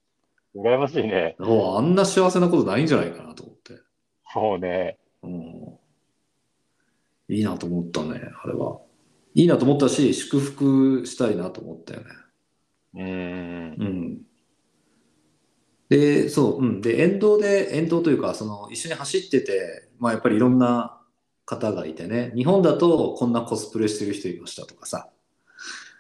[0.55, 1.37] 羨ましいね。
[1.39, 3.75] もうあんな幸せなことないんじゃないかなと思って。
[4.33, 4.99] そうね。
[5.23, 5.79] うん、
[7.29, 8.81] いいなと思ったね、あれは。
[9.35, 12.07] いいなと思ったし、祝福したいなと思ったよね。
[12.99, 13.77] うん。
[13.79, 14.19] うん。
[15.89, 16.81] で、そう、うん。
[16.81, 21.01] で、沿道で、沿道というか、その、一緒に走ってて、まあ、やっぱりいろんな
[21.47, 25.09] 方がいてね、日本だとこんなコスプレしてる人いましたとかさ、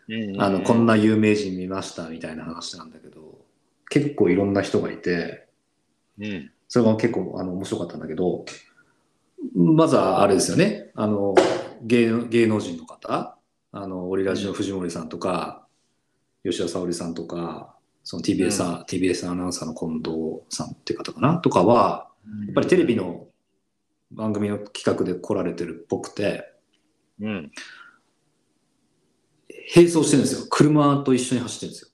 [0.08, 0.42] うん。
[0.42, 3.38] あの、こんな有名人見ましたみたいな話なんだけど、
[3.88, 5.46] 結構いろんな人がいて、
[6.18, 6.50] うん。
[6.68, 8.44] それが結構、あの、面白かったんだけど、
[9.54, 11.34] まずはあれですよね、あの、
[11.82, 13.38] 芸芸能人の方、
[13.72, 15.67] あの、オリラジの藤森さんとか、
[16.50, 21.38] 吉田沙保里さんとか、その TBS,、さん TBS アナウンサーの近藤さんっていう方かな？
[21.38, 22.08] とかは、
[22.46, 23.26] やっぱりテレビの
[24.10, 26.52] 番組の企画で来られてるっぽくて、
[27.20, 27.52] うん。
[29.74, 30.46] 並走してるんですよ。
[30.48, 31.88] 車と一緒に走ってるんですよ。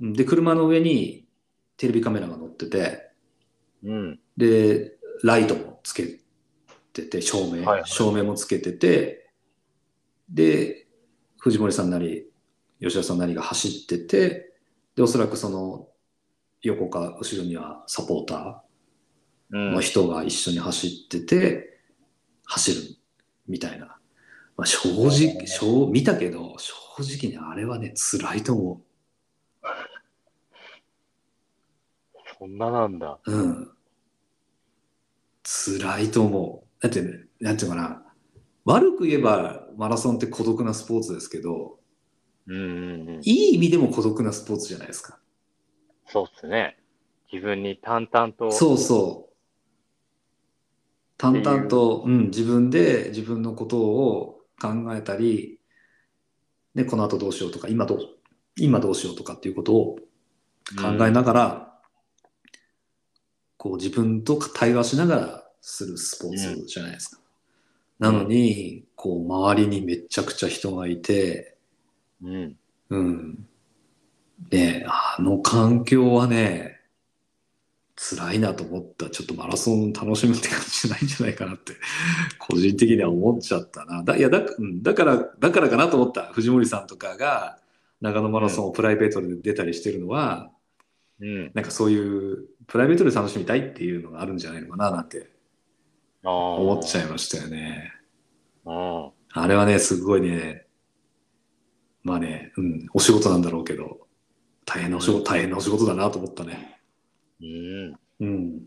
[0.00, 1.26] で、車の上に
[1.76, 3.10] テレビカメラが乗ってて、
[3.82, 4.20] うん。
[4.36, 6.20] で、ライトもつけ
[6.92, 9.30] てて、照明、はいはい照明もつけてて、
[10.28, 10.77] で、
[11.38, 12.26] 藤森さんなり、
[12.80, 14.52] 吉田さんなりが走ってて、
[14.96, 15.88] で、おそらくその、
[16.62, 18.64] 横か後ろにはサポータ
[19.50, 21.80] うんーの人が一緒に走ってて、
[22.44, 22.82] 走る
[23.46, 23.86] みたいな。
[24.56, 26.74] まあ、正直、正見たけど、正
[27.28, 28.82] 直ね、あれはね、辛いと思
[32.38, 33.18] そんななんだ。
[33.24, 33.32] う。
[33.32, 33.70] うん。
[35.44, 36.82] 辛いと思う。
[36.82, 38.02] だってね、なんていうのかな、
[38.64, 41.78] 悪く言えばマラソンって孤独なスポーツですけど、
[42.48, 43.20] うんうんうん。
[43.22, 45.20] いい意味でも孤独なスポーツじゃないですか。
[46.08, 46.76] そうっすね。
[47.32, 48.50] 自分に淡々と。
[48.50, 49.34] そうそう。
[51.16, 55.60] 淡々と、うん、自分で自分のことを考えたり、
[56.74, 58.00] で、この後どうしようとか、今どう、
[58.56, 59.96] 今どうしようとかっていうことを
[60.76, 61.80] 考えながら、
[63.56, 67.27] こう自分と対話しながらするスポーツじゃないですか。
[67.98, 71.56] なのに、こう周りにめちゃくちゃ人がいて、
[72.22, 72.56] うん。
[72.90, 73.48] うん。
[74.50, 76.78] ねあの環境はね、
[77.96, 79.10] 辛いなと思った。
[79.10, 81.74] ちょっとマラソン楽しむって感じじゃないんじゃないかなって、
[82.38, 84.04] 個人的には思っちゃったな。
[84.04, 86.32] だいやだうんだから、だからかなと思った。
[86.32, 87.58] 藤森さんとかが
[88.00, 90.52] 長野マラソンをプライベートで出たりしてるのは、
[91.20, 91.50] うん。
[91.54, 95.30] なんかそういうプライベートで楽しみたいっていうのがあるんじゃないのかななんて
[96.30, 97.92] 思思っちゃいましたよね。
[98.64, 100.66] ゃあれはね、すごいね、
[102.02, 104.06] まあね、うん、お仕事なんだろうけど、
[104.64, 106.80] 大変なお仕事、大変なお仕事だなと思ったね。
[107.40, 107.98] うん。
[108.20, 108.62] うん。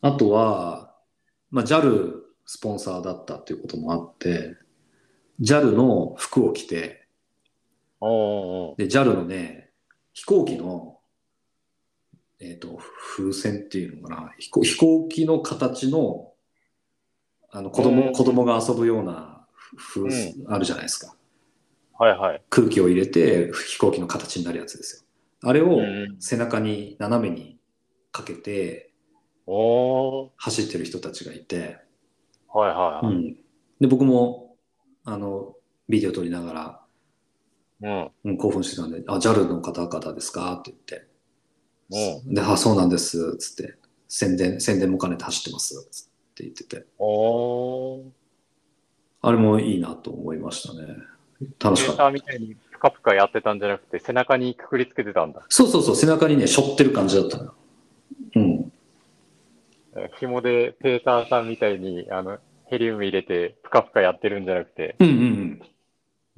[0.00, 0.94] あとは、
[1.50, 4.56] まあ、JAL スポンサーだったっていうこともあって、
[5.40, 7.06] JAL の服を着て、
[8.78, 9.70] で、JAL のね、
[10.12, 10.98] 飛行機の、
[12.38, 12.78] えっ、と、
[13.16, 16.32] 風船っていうのかな、飛行飛行機の形の、
[17.50, 21.14] あの、子供、うん子供が遊ぶような風船、あるじゃないですか。
[21.98, 22.42] はいはい。
[22.50, 25.04] 空気を入れて飛行機の形になるやつです
[25.42, 25.48] よ。
[25.48, 27.58] あれをうん背中に斜めに
[28.12, 28.92] かけて。
[29.48, 31.78] 走ってる人たちがいて、
[32.52, 33.14] はいはいはい。
[33.14, 33.34] うん、
[33.80, 34.56] で僕も
[35.04, 35.54] あの
[35.88, 36.80] ビデオ撮りながら、
[37.82, 38.10] うん。
[38.24, 41.08] うん、興奮してたんで「あ JAL の方々ですか?」って言って
[42.26, 42.34] うん。
[42.34, 43.74] で「あそうなんです」っつって
[44.08, 46.86] 宣伝宣伝も兼ねて走ってますつって言ってて。
[49.22, 50.96] あれもいいなと思いましたね
[51.58, 55.44] 楽しかったデータみたいにぷかぷかやってたんじゃなくて、背中にくくりつけてたんだ。
[55.48, 57.54] そうそうそう背中にね背負ってる感じだったのよ
[58.36, 58.72] うん
[59.96, 64.96] え紐でペーターさんみたいに、あの、ヘリウム入れて、ぷかぷかやってるんじゃなくて。
[64.98, 65.62] うんうんうん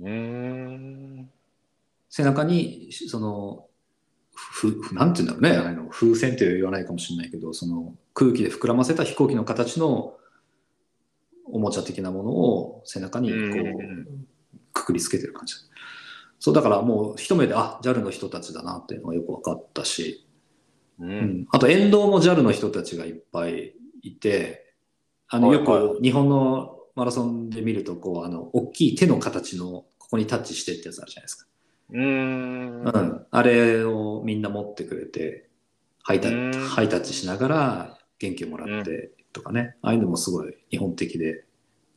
[0.01, 0.13] うー
[1.23, 1.31] ん。
[2.09, 3.68] 背中にその
[4.39, 5.69] ふふなんて言うんだろうね。
[5.69, 10.17] あの風船って言わないかもしれないけどその空気で膨らませた飛行機の形の
[11.47, 15.55] おもちゃ的なものを背中にこうくくりつけてる感じ。
[16.39, 20.25] そうだからもう一目であ JAL の人たちだなっていうのがよく分かったし、
[21.01, 21.05] う。
[21.05, 21.11] うん。
[21.11, 24.75] ん、あと沿道も JAL の人たちがいっぱいいて
[25.29, 31.47] あのよく日本のマラソンで見るとこうあの大きい手の形のここにタッチしてってやつあるじゃないですか
[31.91, 32.83] うーん。
[32.83, 35.49] うん、あれをみんな持ってくれて
[36.03, 36.53] ハイタうん。
[36.53, 41.45] ハイタッチしながら元気をもらってとかね、ああいうのもすごい日本的で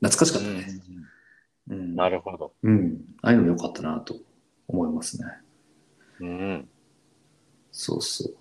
[0.02, 0.68] 懐かしかったね、
[1.70, 1.96] うん。
[1.96, 2.54] なるほど。
[2.64, 4.16] うん、ああいうのも良かったなと
[4.68, 5.28] 思いますね。
[6.20, 6.70] うん。
[7.72, 8.36] そうそう。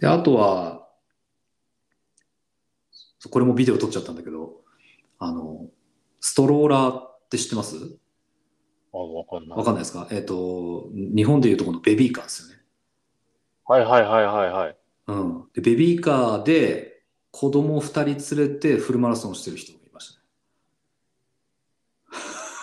[0.00, 0.88] であとは
[3.30, 4.60] これもビデオ撮っちゃったんだけど
[5.18, 5.66] あの
[6.20, 7.76] ストローラーって知ってます？
[7.76, 7.78] あ、
[8.98, 9.58] わかんない。
[9.58, 10.06] わかんないですか？
[10.10, 12.62] えっ、と日本でいうとこのベビーカーですよね
[13.66, 14.76] はいはいはいはいはい。
[15.06, 17.86] うん、でベビーカーで子供2
[18.16, 20.18] 人連れてフルマラソンしてる人がいまし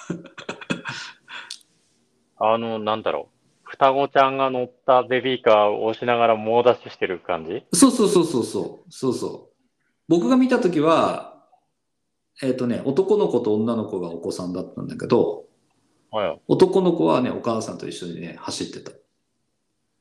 [0.10, 0.22] たね。
[2.38, 3.36] あの、なんだろう。
[3.64, 7.64] 双子ちゃんが乗ったベビーカーを押しながら猛ダッシュしてる感じ？
[7.74, 9.64] そうそうそうそうそうそうそう。
[10.08, 11.46] 僕が見た時は、
[12.42, 15.46] えっ、とね、男の子と女の子がお子さんだったんだけど、
[16.12, 16.42] はい。
[16.48, 18.92] 男の子はね、お母さんと一緒にね、走ってた。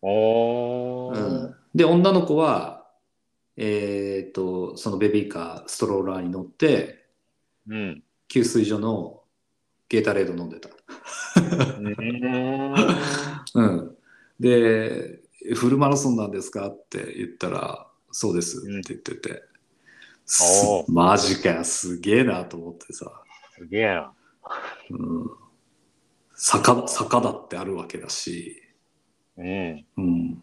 [0.03, 1.15] おー。
[1.15, 2.87] うん、で、女の子は、
[3.57, 7.07] えっ、と、そのベビーカー、ストローラーに乗って、
[7.69, 8.03] うん。
[8.29, 9.23] 給水所の
[9.89, 10.71] ゲータレード飲んでた。
[11.79, 12.75] うん。
[13.55, 13.97] うん。
[14.39, 15.21] で、
[15.55, 19.43] フルマラソンなんですかって言ったら、そうですって言ってて、
[20.27, 23.11] すおーマジかよ、すげえなと思ってさ、
[23.57, 24.13] すげえな。
[24.91, 25.31] うん、
[26.43, 28.63] 坂、坂だってあるわけだし、
[29.37, 29.85] うん。
[29.99, 30.39] うん。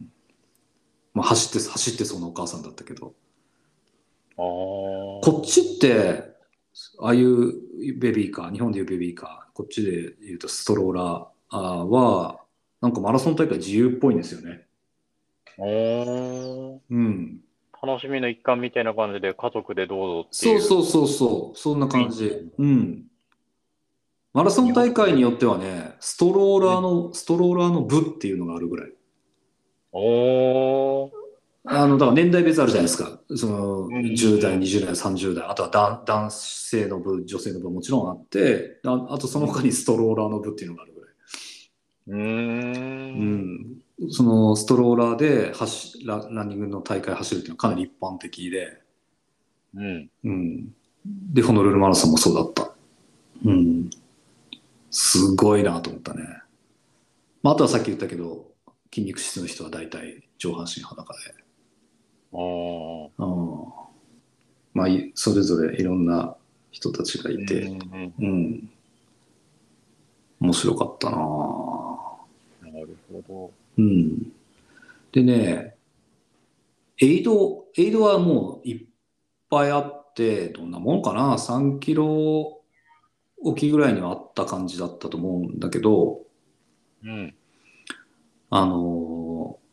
[1.16, 3.16] まあ、走って、走ってそうなお母さんだったけど、
[4.38, 5.26] おー。
[5.26, 6.24] こっちって、
[7.00, 12.42] ああいうベビーカー、日本でいうベビーカー、こっちで言うとストローラーは、
[12.80, 14.68] なんかマラソン大会自由っぽいんですよね。
[15.58, 17.42] うん。
[17.82, 20.62] 楽しみの一環みたいな感じで家族でどうぞってい。
[20.62, 22.52] そううそうそうそう、そんな感じ。
[22.60, 23.08] うん。
[24.38, 28.92] マラソン大会によってはね、ストローラーの、ストローラーの部っていうのがあるぐらい。
[29.92, 31.10] おー。
[31.66, 33.20] あの、だから年代別あるじゃないですか。
[33.36, 41.14] その、うん10代、20代、30代、あとは男男性の部、女性の部はもちろんあって、ああとその他にストローラーの部っていうのがあるぐらい。
[42.10, 43.20] うー。
[43.20, 44.12] うんん。
[44.12, 48.84] そのストローラーで走ラランニングの大会走るっていうのはかなり一般的で、
[49.74, 50.10] うん。
[50.26, 50.76] うん。
[51.34, 52.72] で、ホノルルマラソンもそうだった。
[53.44, 53.90] うん。
[54.92, 56.24] すごいなと思ったね。
[57.44, 58.52] まあ、あとはさっき言ったけど、
[58.94, 61.20] 筋肉質の人は大体上半身裸で。
[62.32, 63.74] おーうん。
[64.74, 66.36] まあ、いそれぞれいろんな
[66.72, 67.62] 人たちがいて、
[68.20, 68.70] うん。
[70.40, 72.96] 面白かったななる
[73.28, 74.32] ほうん。
[75.12, 75.76] でね、
[77.00, 78.88] エイド、エイドはもういっ
[79.50, 82.57] ぱいあって、どんなもんかな ?3 キロ
[83.44, 86.26] 沖ぐらいにはあった感じだったと思うんだけど、ど。
[87.04, 87.36] うん。
[88.50, 89.68] あのー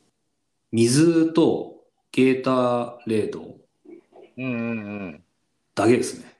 [0.74, 3.58] 水とゲーターレード
[4.36, 5.22] うんうんうん。
[5.76, 6.34] だけですね。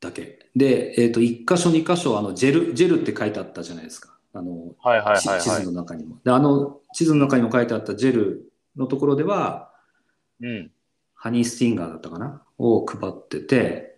[0.00, 0.50] だけ。
[0.54, 4.18] で、えっ、と、1箇所、2箇所、あの、ジェル、ジェルって書いてあったじゃないですか。
[4.34, 5.66] あの、はいはいち地図はいはい。
[5.66, 6.18] の中にも。
[6.22, 9.72] で、あの、地図の中にも書いてあったジェルのところでは、
[10.42, 10.70] うん。
[11.14, 12.42] ハニースティンガーだったかな？
[12.58, 13.89] を配ってて、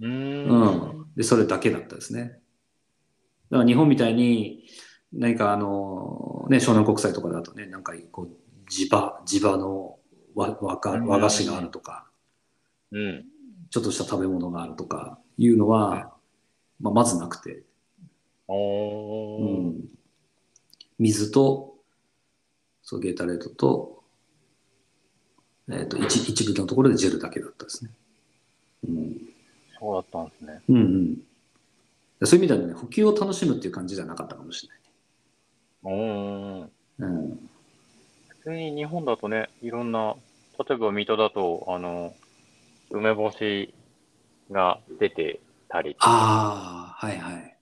[0.00, 0.90] うーん。
[0.90, 1.06] うん。
[1.16, 2.40] で、それだけだったですね。
[3.50, 4.64] だから日本みたいに、
[5.12, 8.30] 何かあの、ね、湘南国際とかだとね、なんかこう、
[8.68, 9.98] 地場、地場の
[10.34, 12.06] 和和菓和菓子があるとか、
[12.90, 13.24] うん。
[13.70, 16.14] ちょっとした食べ物があるとかいうのは、
[16.80, 17.62] まあ、まずなくて。
[18.48, 19.88] うん。
[20.98, 21.74] 水と、
[22.82, 24.04] そう、ゲータレードと、
[25.68, 27.90] えっ、と、一一部のところでジェルだけだったですね。
[28.88, 29.25] うん。
[29.78, 30.62] そうだったんですね。
[30.68, 31.16] うんうん。
[32.26, 34.70] そういう意味ではね、補給を楽しむっていう感じじゃなかったかもしれ。
[34.70, 34.78] ない。
[36.98, 37.48] うん。
[38.28, 40.14] 普通に日本だとね、いろんな、
[40.58, 42.14] 例えば水戸だと、あの、
[42.90, 43.74] 梅干し
[44.50, 47.56] が出てたりああ、はいはい。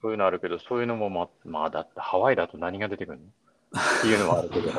[0.00, 3.26] そういうのあるけど、そういうのもま、まあだってハワイだと何が出てくるの？
[3.26, 3.30] っ
[4.02, 4.70] ていうのはあるけど。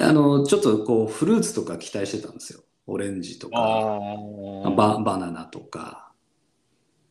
[0.00, 2.60] あの、ちょっとこう、フルーツとか期待してたんですよ。
[2.88, 6.10] オレンジとか、あババナナとか。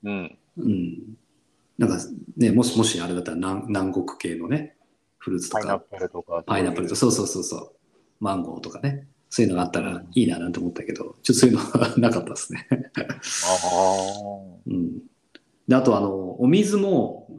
[0.03, 0.37] うん。
[0.57, 0.97] うん。
[1.77, 1.97] なんか
[2.35, 4.75] ね、もしもしあれだったら南南国系のね、
[5.19, 6.43] フルーツとか、パイナップルとか。
[6.47, 7.71] パイナップルと、そうそうそうそう、
[8.19, 12.67] マンゴーとかね、そういうのがあったらいいななんて思ったけど、ちょっとそういうのはなかったですね。
[12.71, 13.21] あ
[14.65, 15.03] うん。
[15.67, 17.29] で、あとあの、お水も、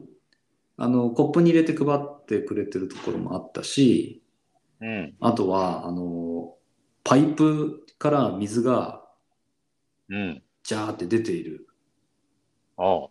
[0.77, 4.23] あの、コップに入れて配ってくれてるところもあったし、
[4.81, 4.85] あ。
[4.85, 5.15] うん。
[5.19, 6.55] あとは、あの、
[7.03, 9.05] パイプから水が
[10.09, 10.43] うん。
[10.63, 11.67] ジャーって出ている
[12.77, 13.07] あ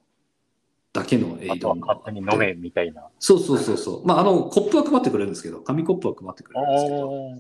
[0.94, 1.54] だけのエあ。
[1.54, 3.08] あとはイドも勝手に飲めみたいな。
[3.20, 4.08] そうそうそうそう。
[4.08, 7.32] まあ、あの、コップは配ってくれるんですけど、紙コップは配ってくれあるんですけど、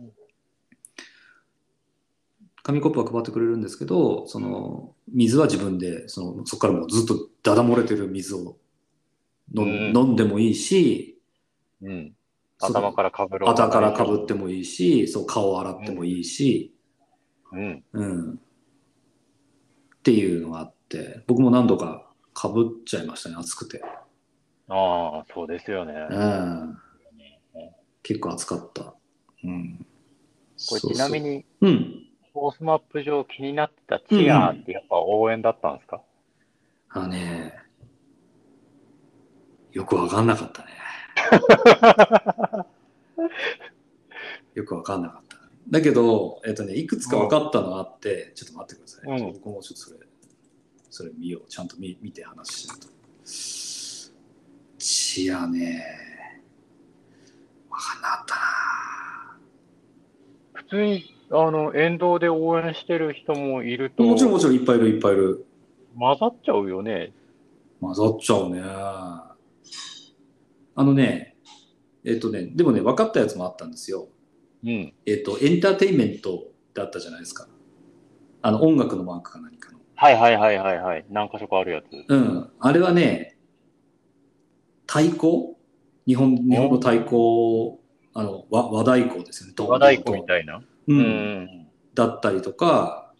[1.01, 2.63] あ。
[2.63, 8.57] 紙コップは配ってくれるんですけど、その、水は自分で、その、そこからもうずっとダダ漏れてる水を
[9.55, 11.19] 飲ん,、うん飲んでもいいし、
[11.81, 12.15] うん。
[12.59, 13.49] 頭からかぶる。
[13.49, 16.76] 頭からってもいいし、そう、顔洗ってもいいし、
[17.51, 17.83] うん。
[17.93, 18.33] うん。
[18.33, 18.37] っ
[20.03, 23.81] ていうのがあって、僕も何度かかぶっちゃいましたね、暑くて。
[24.69, 25.93] ああ、そうですよね。
[26.09, 26.77] うん。
[28.03, 28.93] 結構暑かった。
[29.43, 29.85] うん。
[30.69, 31.29] これちなみに。
[31.29, 32.03] に、うん。
[32.33, 36.03] コースマップ上気になってたチアーってやっぱ応援だったんですか、
[36.89, 37.53] あのね、
[39.71, 40.69] よくわかんなかったね。
[44.53, 45.26] よくわかんなかった。
[45.70, 49.09] だけど、えっとね、いくつか分かったのがあって、ちょっと待ってください。
[49.20, 49.99] うん僕もちょっとそれ、
[50.89, 51.43] それ見よう。
[51.49, 52.88] ちゃんと見見て話しないと。
[54.80, 55.84] チアね、
[57.70, 59.39] わかんなたな。
[60.53, 65.45] 普通に、あの、沿道で応援してる人もいると、もちろんもちろんいっぱいいるいっぱいいる。
[65.97, 67.11] 混ざっちゃうよね。
[67.82, 68.61] 混ざっちゃうね。
[68.63, 69.36] あ
[70.84, 71.36] のね、
[72.05, 74.07] えっとね、でもね、分かったやつもあったんですよ。
[74.63, 74.93] うん。
[75.05, 77.47] えっと、エンターテインメントだったじゃないですか。
[78.41, 79.79] あの、音楽のマークか何かの。
[79.95, 81.05] はいはいはいはいはい。
[81.09, 81.85] 何箇所かあるやつ。
[82.07, 82.49] うん。
[82.59, 83.37] あれはね、
[84.85, 85.55] 太鼓？
[86.05, 87.79] 日本、日本の太鼓、
[88.13, 89.53] あの、和和太鼓ですよね。
[89.57, 90.57] 和太鼓みたいな？
[90.57, 90.63] う。
[90.87, 91.67] うんん。
[91.93, 93.11] だったりとか、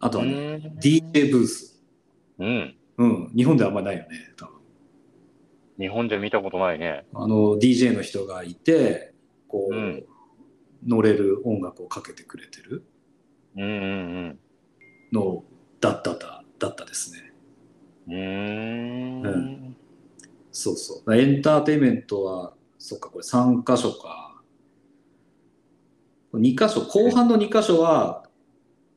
[0.00, 0.78] あとはね、うん。
[0.78, 1.82] DJ ブース。
[2.38, 2.76] うん。
[2.96, 3.32] うん。
[3.36, 4.54] 日本ではあんまりないよね、多分。
[5.78, 7.04] 日本じゃ見たことないね。
[7.14, 9.12] あの、DJ の人がいて、
[9.48, 10.04] こう、うん
[10.86, 12.84] 乗れる音楽をかけてくれてる
[15.12, 15.44] の
[15.80, 17.32] だっただ、だったですね。
[18.08, 19.76] うん。
[20.50, 21.14] そうそう。
[21.14, 24.42] エンターテインメントは、そっか、これ3箇所か。
[26.34, 28.28] 2箇所、後半の2箇所は、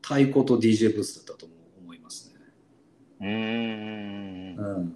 [0.01, 1.47] 太鼓と DJ ブースだったと
[1.81, 2.35] 思いますね。
[3.21, 4.57] うーん。
[4.57, 4.95] うん。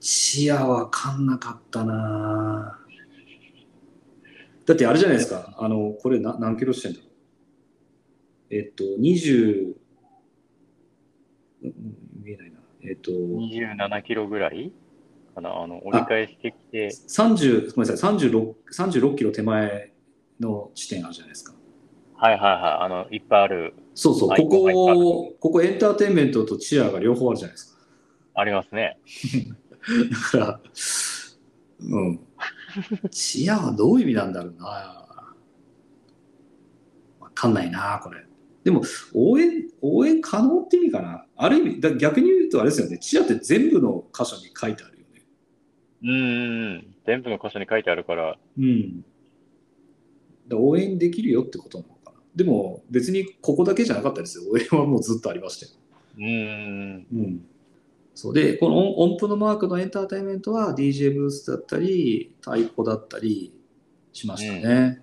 [0.00, 2.78] 視野わかんなかったな
[4.66, 8.54] だってあれじゃないですか、あの、これな何キロしてんだろう。
[8.54, 9.74] えっと、20、
[11.64, 11.72] うん
[12.22, 12.58] 見えないな。
[12.82, 14.72] えっと、27キロぐらい
[15.34, 15.62] かな？
[15.62, 19.92] あの、折り返してきて、30、ごめんなさい、36、36キロ手前
[20.40, 21.54] の地点あるじゃないですか。
[22.14, 27.80] はいはいはい、あの、いっぱいある、そうそう、はいここ、ここエンターテインメントとチアが両方あるじゃないですか。
[28.34, 28.98] ありますね。
[30.32, 30.60] だから、
[31.80, 32.20] うん。
[33.10, 34.66] チアはどういう意味なんだろうな。
[37.20, 38.24] わかんないな、これ。
[38.64, 38.82] でも、
[39.14, 41.26] 応援、応援可能って意味かな。
[41.36, 42.98] ある意味、だ逆に言うとあれですよね。
[42.98, 45.22] チアって全部の箇所に書いてあるよね。
[46.04, 46.06] う
[46.78, 46.94] ん。
[47.06, 49.04] 全部の箇所に書いてあるから、うん。
[50.48, 52.18] だ応援できるよってことなのかな。
[52.36, 54.44] でも、別にここだけじゃなかったですよ。
[54.52, 55.72] 応援はもうずっとありましたよ。
[56.18, 57.46] うんうんうん。
[58.14, 63.54] そうで、この音音符のマークのエンターテインメントは DJ ブースだったり、太鼓だったり
[64.12, 65.02] しましたね。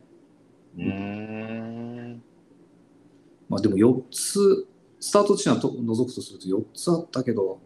[0.78, 0.86] うん。
[0.86, 2.24] ん。
[3.50, 4.68] まあでも4つ、
[5.00, 7.60] スタート地点を除くとすると4つあったけど、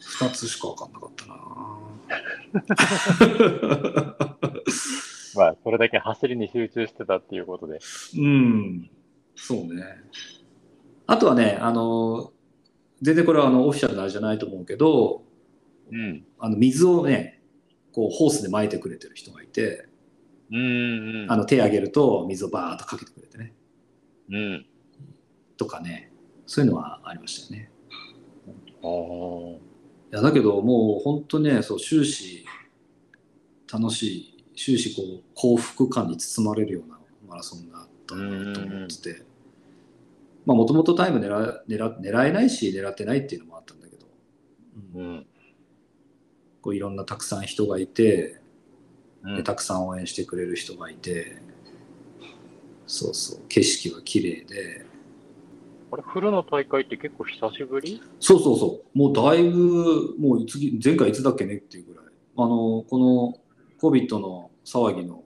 [0.00, 1.36] 2つしか分かんなかったな
[5.36, 7.78] まあ、それだけ走りに集中してたっていうことで。
[8.18, 8.90] うん、
[9.34, 9.84] そうね。
[11.06, 12.32] あとはね、あの、
[13.02, 15.22] 全然これはあのオフィシャルなあれじゃないと思うけど、
[15.92, 16.24] うん。
[16.38, 17.42] あの水をね、
[17.92, 19.88] こうホースで撒いてくれてる人がいて、
[20.50, 21.32] うんうん。
[21.32, 23.52] あの手上げると水をバーッとかけてくれてね、
[24.30, 24.66] うん。
[25.56, 26.12] とかね、
[26.46, 27.70] そういうのはありましたよね。
[28.82, 29.58] あーい
[30.12, 32.44] やだけどもう本当ね、そう終始
[33.70, 39.25] 楽しい、終始こう幸福感に包まれるようなマラソンだったなと思ってて、
[40.46, 44.06] まあもともとタイム狙狙狙えないし狙ってないっていうのもあったんだけど、
[44.94, 45.14] ううん。
[45.16, 45.26] ん。
[46.62, 48.40] こういろんなたくさん人がいて、
[49.22, 49.36] うん。
[49.36, 51.42] でたくさん応援してくれる人がいて、
[52.86, 54.86] そうそう、景色は綺麗で、
[55.90, 58.00] これ、フルの大会って結構久しぶり？
[58.20, 62.04] そうそうそう、もうだいぶ、もう次、前回いつだっけねっていうぐらい、
[62.36, 63.40] あの、この
[63.80, 65.24] COVID の騒ぎの。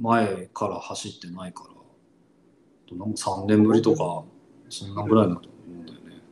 [0.00, 1.74] 前から走ってないから、
[2.96, 4.24] なんか3年ぶりとか、
[4.68, 6.22] そんなぐらいだと思うんだよね。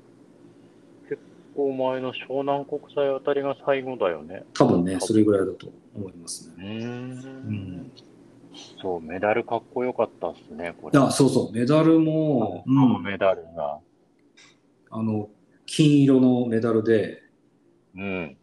[1.59, 4.45] お前の湘南国際あたりが最後だよね。
[4.55, 6.67] 多分ね、それぐらいだと思いますうね。
[6.67, 7.47] ー。
[7.47, 7.93] うんん。
[8.81, 10.99] そう、メダルかっこよかったっすね、これ。
[10.99, 13.79] あ、そうそう、メダルも、ううんん、メダルが。
[14.91, 15.31] あの、
[15.67, 17.23] 金色のメダルで、
[17.97, 18.37] うん。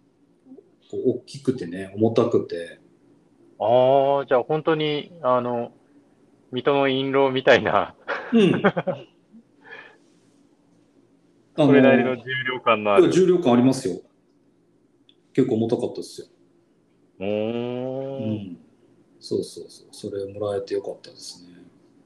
[0.89, 2.79] こう大きくてね、重たくて、
[3.59, 5.71] ああ、じゃあ本当に、あの、
[6.53, 7.95] 水戸の印籠みたいな、
[8.31, 8.61] うん。
[11.55, 13.11] あそれなりの重量感のある。
[13.11, 13.99] 重量感ありますよ。
[15.33, 16.27] 結構重たかったですよ。
[17.19, 18.33] うん。
[18.35, 18.57] ん。
[19.19, 19.87] そうそうそう。
[19.91, 21.53] それもらえてよかったですね。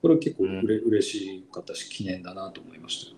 [0.02, 3.18] これ結構うれ、嬉しかったし、記念だなと思いましたよ。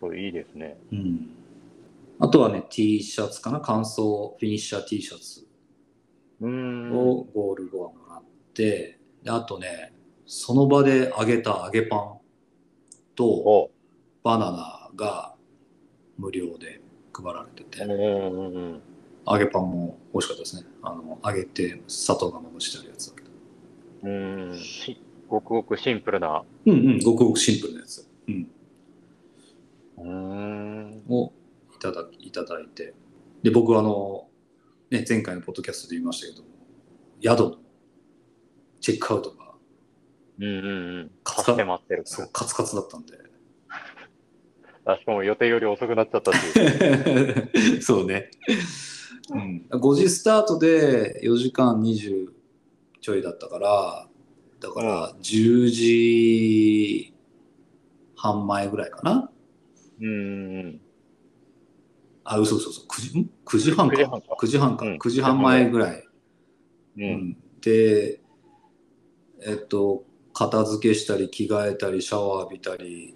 [0.00, 0.78] そう、いいですね。
[0.92, 1.28] うん。
[2.20, 3.60] あとはね、T シャツかな？
[3.62, 5.46] 乾燥フィニッシャー T シャツ
[6.40, 6.92] うーん。
[6.92, 8.22] をゴール後はもらっ
[8.54, 9.92] て、であとね、
[10.26, 12.18] その場で揚げた揚げパン
[13.16, 13.70] とお
[14.22, 15.34] バナナが
[16.18, 16.80] 無料で
[17.12, 17.84] 配られてて。
[19.26, 20.66] 揚げパンも美味しかったですね。
[20.82, 23.30] あの、揚げて砂糖がまぶしてあるやつだけど。
[24.02, 24.58] うーん。
[24.58, 26.42] しごくごくシンプルな。
[26.66, 28.06] うんうん、ごくごくシンプルなやつ。
[28.28, 28.50] うん。
[29.96, 31.02] うーん。
[31.08, 31.32] を
[31.74, 32.92] いただいただいて。
[33.42, 34.28] で、僕はあの、
[34.90, 36.48] ね、前回のポッドキャストで言いましたけども、
[37.22, 37.63] 宿の
[38.84, 39.54] チェックアウトが
[40.40, 41.10] うんうんうん。
[41.22, 43.18] カツカかって待ってるかそうカツカツだったんで。
[44.84, 44.98] ら。
[44.98, 47.80] しかも予定より遅くなっちゃったっていう。
[47.80, 48.30] そうね。
[49.30, 52.28] うん、5時スタートで4時間20
[53.00, 54.06] ちょいだったから、
[54.60, 57.14] だから10時
[58.16, 59.30] 半前ぐらいかな。
[59.98, 60.10] うんう
[60.66, 60.80] ん
[62.24, 62.82] あ、嘘嘘嘘。
[62.82, 63.96] 9時、ん ?9 時半か。
[63.96, 64.84] 9時半か9時半か。
[64.84, 66.04] うん9時半前ぐらい。
[66.98, 67.02] うん。
[67.02, 67.28] ううん。
[67.30, 68.20] んで、
[69.46, 73.14] えっと、片付けしたり、着替えたり、シャワー浴びたり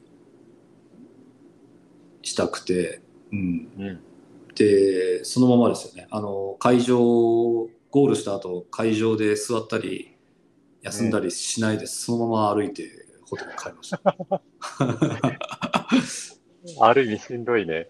[2.22, 3.00] したくて、
[3.32, 3.68] うん。
[3.78, 4.00] うん。
[4.54, 6.06] で、そのままですよね。
[6.10, 10.16] あの、会場、ゴールした後、会場で座ったり、
[10.82, 14.00] 休んだりしないで、そのまま歩いて、ホテルに帰りました。
[16.80, 17.88] ある意味しんどいね。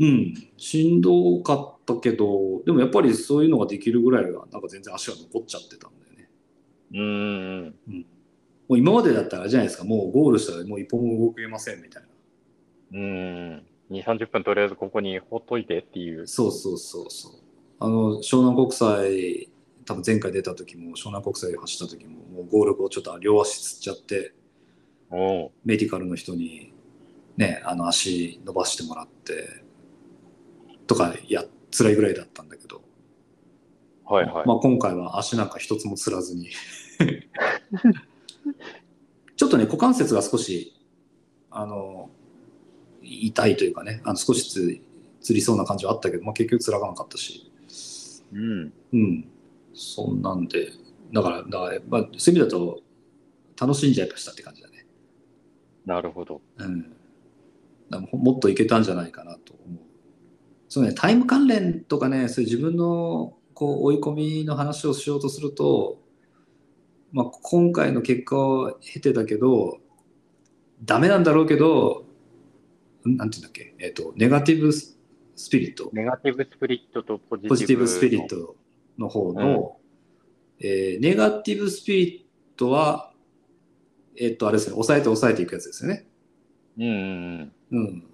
[0.00, 0.34] うん。
[0.56, 5.90] しんどかったけど、でもやっぱりそういうのができるぐらいは、なんか全然足が残っちゃってた。
[6.94, 8.06] うんうん。
[8.68, 12.08] もう今までだったらじゃないですか、もうゴールしたらもう一歩も動けませんみたいな。
[12.92, 13.66] うん。
[13.90, 16.26] 2、30分とりあえずここにほっといてっていう。
[16.26, 17.32] そうそうそうそう。
[17.80, 19.48] あの湘南国際
[19.84, 24.32] 多分前回出た時も湘南国際走った時ももうゴール後ちょっと両足つっちゃって
[25.10, 26.72] おうメディカルの人に
[27.36, 29.62] ねあの足伸ばしてもらって
[30.86, 31.44] とかや
[31.76, 32.80] 辛いぐらいだったんだけど、
[34.06, 34.46] はいはい。
[34.46, 36.48] まあ、今回は足なんか一つもつらずに
[39.36, 40.74] ちょっとね股関節が少し
[41.50, 42.10] あの
[43.02, 44.80] 痛いというかねあの少しつ
[45.24, 47.50] つりそうな感じはあったけど、まあ、結局つらがなかったし。
[48.32, 48.72] うん。
[48.92, 49.24] うん。
[49.72, 50.70] そんなんで。
[51.12, 52.82] だからだから、まあ、そういう意味だと
[53.58, 54.86] 楽しんじゃいましたって感じだね。
[55.86, 56.42] なるほど。
[56.58, 56.92] うん。
[58.12, 59.78] もっといけたんじゃないかなと思う。
[60.68, 65.98] そうねタイム関連とかねそういう自分のこう追い込みの話をしようとすると、
[67.14, 69.78] まあ、今回の結果を経てだけど
[70.84, 72.04] ダメなんだろうけど
[73.08, 74.96] んなんていうんだっけ、えっとネガティブス
[75.50, 75.90] ピリット。
[75.92, 78.56] ネガティブスピリットとポジティブポジティブスピリット
[78.98, 79.76] の方の、
[80.58, 83.12] えーネガティブスピリットは
[84.16, 86.06] えっとあれですね抑えて抑えていくやつですよね。
[86.78, 88.04] うんうんうん。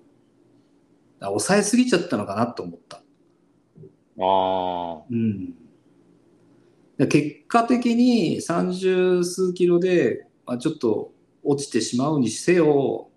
[1.21, 3.03] あ抑えすぎちゃったのかなと思った。
[3.79, 4.25] うん。
[4.25, 5.47] あうん。
[5.47, 5.55] で
[7.07, 13.11] 結果的に30数キロで、まあ、ちょっと落ちてしまうにせよ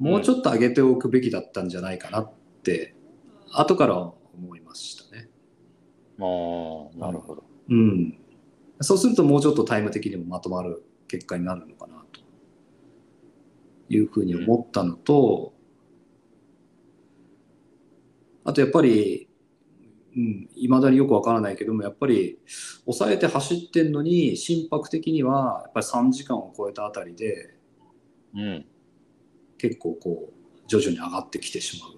[0.00, 2.94] もうちょっと上げておくべきだったんじゃないかなって、
[3.52, 5.28] 後から思いましたね。
[6.18, 6.24] あ。
[6.24, 7.44] ああ、なるほど。
[7.68, 8.18] うん。
[8.80, 12.20] そうするともうちょっとタイム的にもまとまる結果になるのかなと
[13.90, 15.52] いうふうに思ったのと、
[18.44, 19.28] あとやっぱり、
[20.16, 22.38] うん、未だによくわからないけども、やっぱり
[22.84, 27.54] 抑えて走ってんのに心拍的にはやっぱり3時間を超えたあたりで
[28.34, 28.66] うん。
[29.58, 30.32] 結構こう
[30.66, 31.90] 徐々に上がってきてしまう。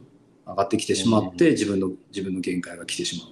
[0.47, 3.23] 上がってきてしまって自分の自分の限界が来てし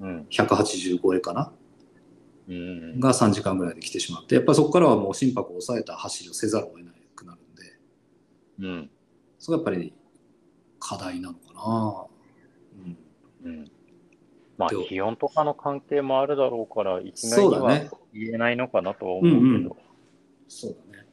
[0.00, 0.10] まう。
[0.10, 0.26] うん。
[0.30, 1.52] 180超えかな？
[2.48, 3.00] うん。
[3.00, 7.78] が3時間ぐらいで来てしまってやっぱりそこからはもう心拍を抑えた走りをせざるを得なくなるんで
[8.58, 8.90] うん。
[9.38, 9.94] それがやっぱり
[10.80, 12.06] 課題なのかな、
[13.44, 13.70] うん、うん。
[14.58, 17.80] まあ気温とかの関係もあるだろうから、いきなりには
[18.12, 19.36] 言えないのかなとは思うけど。
[19.36, 19.72] うんうん
[20.48, 21.04] そうだね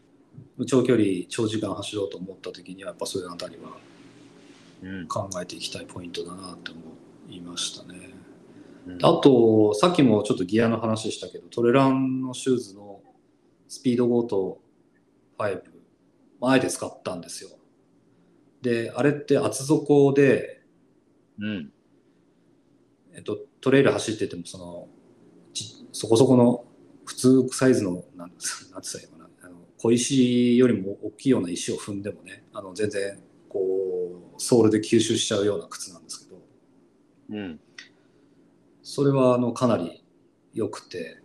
[0.66, 3.72] 長距離長時間走ろうと思った時にはやっぱそういうあたりは
[4.82, 5.08] うん。
[5.08, 6.80] 考えていきたいポイントだなって思
[7.30, 8.10] いましたね
[8.88, 13.02] うんあとさっきもちょっとギアの話したけどトレランのシューズの
[13.68, 14.62] スピード5と
[15.38, 15.62] 5
[16.40, 17.50] まああえて使ったんですよ
[18.62, 20.62] であれって厚底で
[21.40, 21.72] うん。
[23.16, 24.88] えっと、トレイル走っててもその
[25.54, 26.66] ちそこそこの
[27.06, 29.48] 普通サイズのなんつなんつったらいいのかな。
[29.48, 36.42] あの小石よりも大きいような石を踏んでもねあの全然こうソールで吸収しちゃうような靴なんですけど。
[37.30, 37.60] うん。
[38.84, 40.04] それはあのかなり
[40.54, 41.22] 良くて。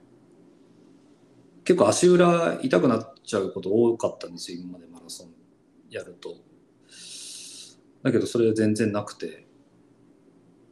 [1.64, 5.28] 結構足裏痛くなっちゃうこと多かったんですよ今までマラソン
[5.88, 6.36] やると。
[8.02, 9.46] だけどそれ全然なくて。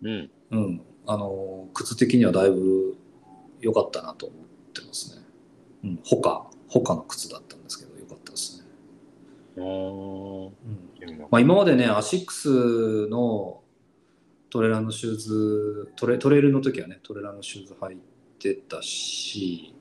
[0.03, 0.31] うん。
[0.51, 2.95] うん、あの靴的にはだいぶ
[3.61, 4.39] 良かったなと思っ
[4.75, 5.23] てますね。
[5.85, 8.67] うん、他他の靴だったんですけど良かったですね。
[9.57, 10.79] うーん。
[11.31, 13.63] まあ、今までねアシックスの
[14.51, 17.99] トレランのシューズトレトレイルの時はねトレランのシューズ履い
[18.39, 19.75] てたし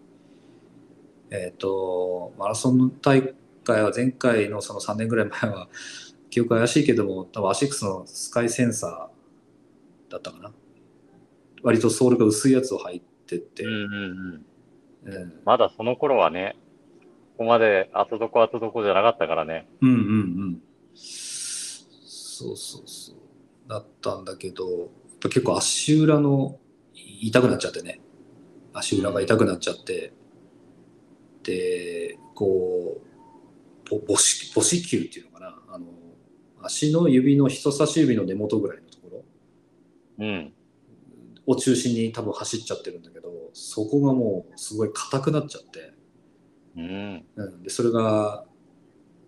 [1.29, 3.33] えっ、とマラソンの大
[3.65, 5.67] 会は前回のその3年ぐらい前は
[6.29, 10.53] 記憶怪しいけども多分アシックスのスカイセンサーだったかな
[11.63, 14.43] 割とソールが薄いやつを履いてて、うんうん
[15.05, 15.13] うん。
[15.13, 16.55] うんまだその頃はね、
[17.37, 19.67] ここまで厚底厚底じゃなかったからね。
[19.81, 19.99] うんうんう
[20.47, 20.61] ん。
[20.95, 23.15] そうそうそう。
[23.69, 24.89] だったんだけど、
[25.21, 26.59] 結構足裏の
[26.93, 28.01] 痛くなっちゃってね。
[28.73, 30.13] 足裏が痛くなっちゃって、
[31.43, 35.59] で、こう、ぼ母子母子球っていうのかな。
[35.69, 35.85] あの、
[36.61, 39.23] 足の指の人差し指の根元ぐらいのところ
[40.19, 40.53] うん。
[41.47, 45.93] を中心に多分走っちゃってるんだけど、そこがもうすごい硬くなっちゃって、
[46.75, 47.25] うん。
[47.35, 48.45] うん、でそれが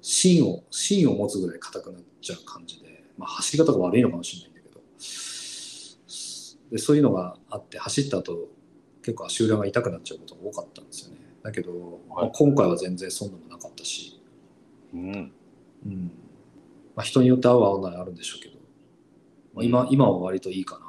[0.02, 4.82] 芯を芯を持つぐらい硬くなっちゃう感じで、まあ、走り方が悪いのかもしれないんだけど。
[6.72, 8.50] でそういうのがあって走った後
[9.02, 11.18] 結構足裏が痛くなっちゃうことが多かったんですよね。
[11.41, 12.32] だけど、まあはい。
[12.34, 14.22] 今回は全然そんなのなかったし、
[14.94, 15.32] うん。
[15.86, 16.12] うん。
[16.96, 18.56] まあ、人によって合う合わないあるんでしょうけど、
[19.54, 20.89] まあ、今今は割といいかな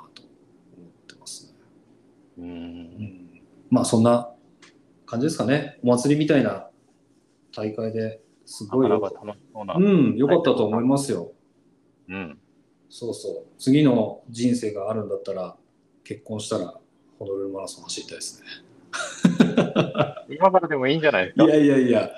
[2.40, 2.42] う。
[2.42, 4.32] うんん、まあそんな
[5.06, 6.68] 感じですかねお祭りみたいな
[7.54, 9.12] 大会ですごいなよか。
[9.76, 11.32] うん、よかったと思いますよ。
[12.08, 12.38] うん。
[12.88, 13.46] そうそう。
[13.58, 15.56] 次の人生があるんだったら、
[16.02, 16.74] 結婚したら
[17.18, 18.48] ホノルルマラソン走りたいですね。
[20.28, 21.44] 今からでもいいんじゃないですか？
[21.44, 22.10] いやいやいや、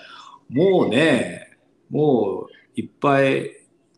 [0.48, 1.58] もうね、
[1.90, 3.50] もういっぱい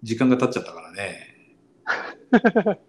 [0.02, 1.36] 時間が経っちゃったからね。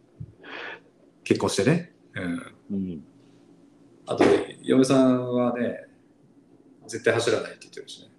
[1.23, 1.93] 結婚してね。
[2.15, 2.55] うん。
[2.71, 3.05] うん。
[4.07, 4.23] あと、
[4.61, 5.87] 嫁さんはね、
[6.87, 8.09] 絶対走らないって言ってるしね。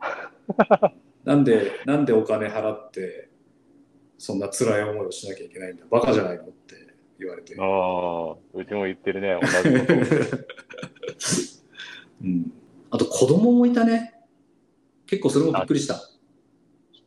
[1.24, 3.28] なんで、なんでお金払って、
[4.16, 5.84] そんな辛い思いをしなきゃいけないんだ？
[5.90, 6.44] バカじゃないの？
[6.44, 6.76] って
[7.18, 7.54] 言われて。
[7.58, 9.94] ああ、うちも言ってるね、同じこと。
[12.24, 12.52] うん、
[12.90, 14.14] あと子供もいたね。
[15.06, 15.94] 結構それもびっくりした。
[15.94, 16.00] ちっ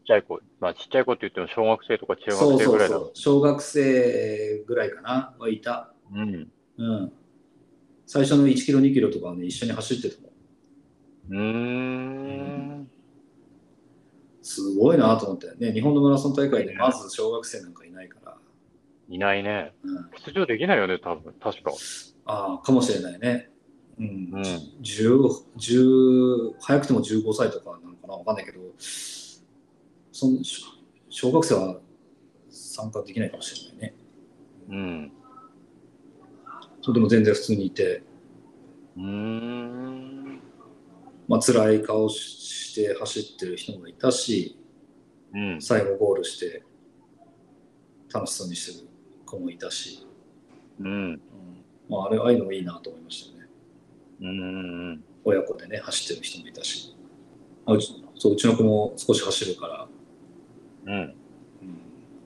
[0.05, 3.11] ちゃい子、まあちっちゃい子って言っても小学生とか中そう学生ぐらいだそうそう。
[3.15, 5.35] 小学生ぐらいかな？
[5.39, 5.91] はいた。
[6.13, 6.49] うん。
[6.77, 7.11] うん。
[8.13, 10.31] 最初の1キロ、2キロとかはね、一緒に走ってたもん。
[11.29, 12.91] うーん。
[14.41, 15.55] すごいなと思って。
[15.55, 18.37] ね、日本のマラソン大会でまず小学生なんかいないから。
[19.07, 19.73] いないね。
[19.83, 21.33] うん、出場できないよね、多分。
[21.39, 21.71] 確か。
[22.25, 23.49] ああ、かもしれないね。
[23.97, 24.05] うん。
[24.05, 24.09] う
[24.39, 24.41] ん。
[24.81, 28.15] 10、10早くても15歳とかなのかな？
[28.15, 30.65] わかんないけど、その小
[31.07, 31.79] 小学生は
[32.49, 33.95] 参加できないかもしれないね。
[34.67, 35.11] うん。
[36.81, 38.03] それでも全然普通にいて、
[38.97, 40.39] うーん。
[41.27, 44.57] まあ辛い顔して走ってる人もいたし、
[45.33, 45.61] うん。
[45.61, 46.63] 最後ゴールして
[48.13, 48.89] 楽しそうにしてる
[49.25, 50.05] 子もいたし、
[50.79, 50.87] うん。
[50.87, 51.21] うん
[51.89, 53.49] まあ、あれああいうのもいいなと思いましたよね。
[54.21, 55.03] うん。
[55.23, 56.95] 親子でね、走ってる人もいたし。
[57.65, 59.87] あうちそううちの子も少し走るから、
[60.85, 60.93] うん。
[60.93, 61.15] うん、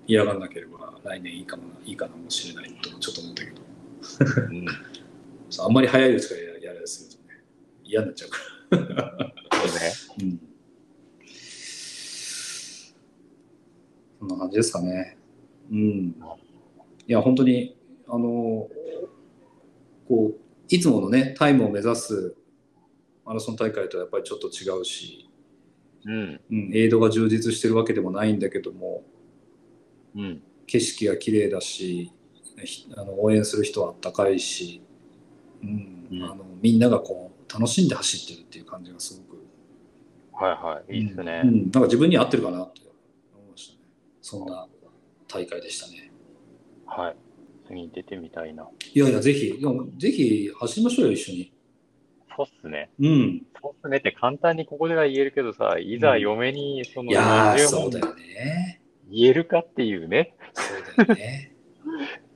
[0.08, 3.62] 嫌がんなければ来年いいかもないいかもしれないとちょっと思ったけど、
[4.50, 4.66] うん。
[5.60, 7.44] あんまり早いうちからややられするとね、
[7.84, 9.34] 嫌になっちゃうから。
[9.52, 9.94] そうね。
[10.22, 10.40] うん、
[14.20, 15.18] そんな感じですかね。
[15.72, 16.16] うん。
[17.08, 17.78] いや、本当に、
[18.08, 18.68] あの、
[20.08, 22.36] こう、いつものね、タイムを目指す
[23.26, 25.30] マラソン大会とはやっぱりちょっと違うし、
[26.06, 26.42] うん。
[26.52, 29.04] うん、エイドが充実してるわけでもないんだけども、
[30.16, 30.42] うん。
[30.68, 32.12] 景色が綺麗だし、ひ
[32.96, 34.82] あの応援する人はあったかいし、
[35.64, 39.46] うんうんあのみんながこう楽しんで走ってるっていう感じがすごく、
[40.34, 40.98] はいはい。
[41.00, 41.48] いいっすねう。
[41.48, 42.82] ん、なんか自分に合ってるかなって
[43.34, 43.80] 思いましたね。
[44.22, 44.68] そんな
[45.28, 46.12] 大会でしたね。
[46.86, 47.16] はい。
[47.68, 48.68] 次出てみたいな。
[48.94, 49.54] いやいや、ぜひ、
[49.98, 51.54] ぜひ走りましょうよ、一緒に。
[52.36, 52.90] そうっすね。
[53.00, 53.42] うん。
[53.62, 58.82] そうっすねって簡単にここでは言えるけどさ、いざ嫁にそのいやー、20そうだよね。
[59.10, 60.36] 言えるかっていうね。
[60.54, 61.55] そうだよね。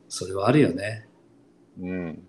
[0.10, 1.08] それはあるよね。
[1.80, 1.90] うん。
[1.90, 2.24] うん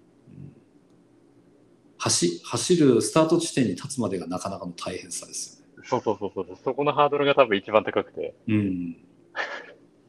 [2.00, 5.84] 走走るスタート地点に立つまでがなかなかの大変さですよね。
[5.86, 6.58] そうそうそうそう。
[6.64, 8.34] そこのハードルが多分一番高くて。
[8.48, 8.96] うん。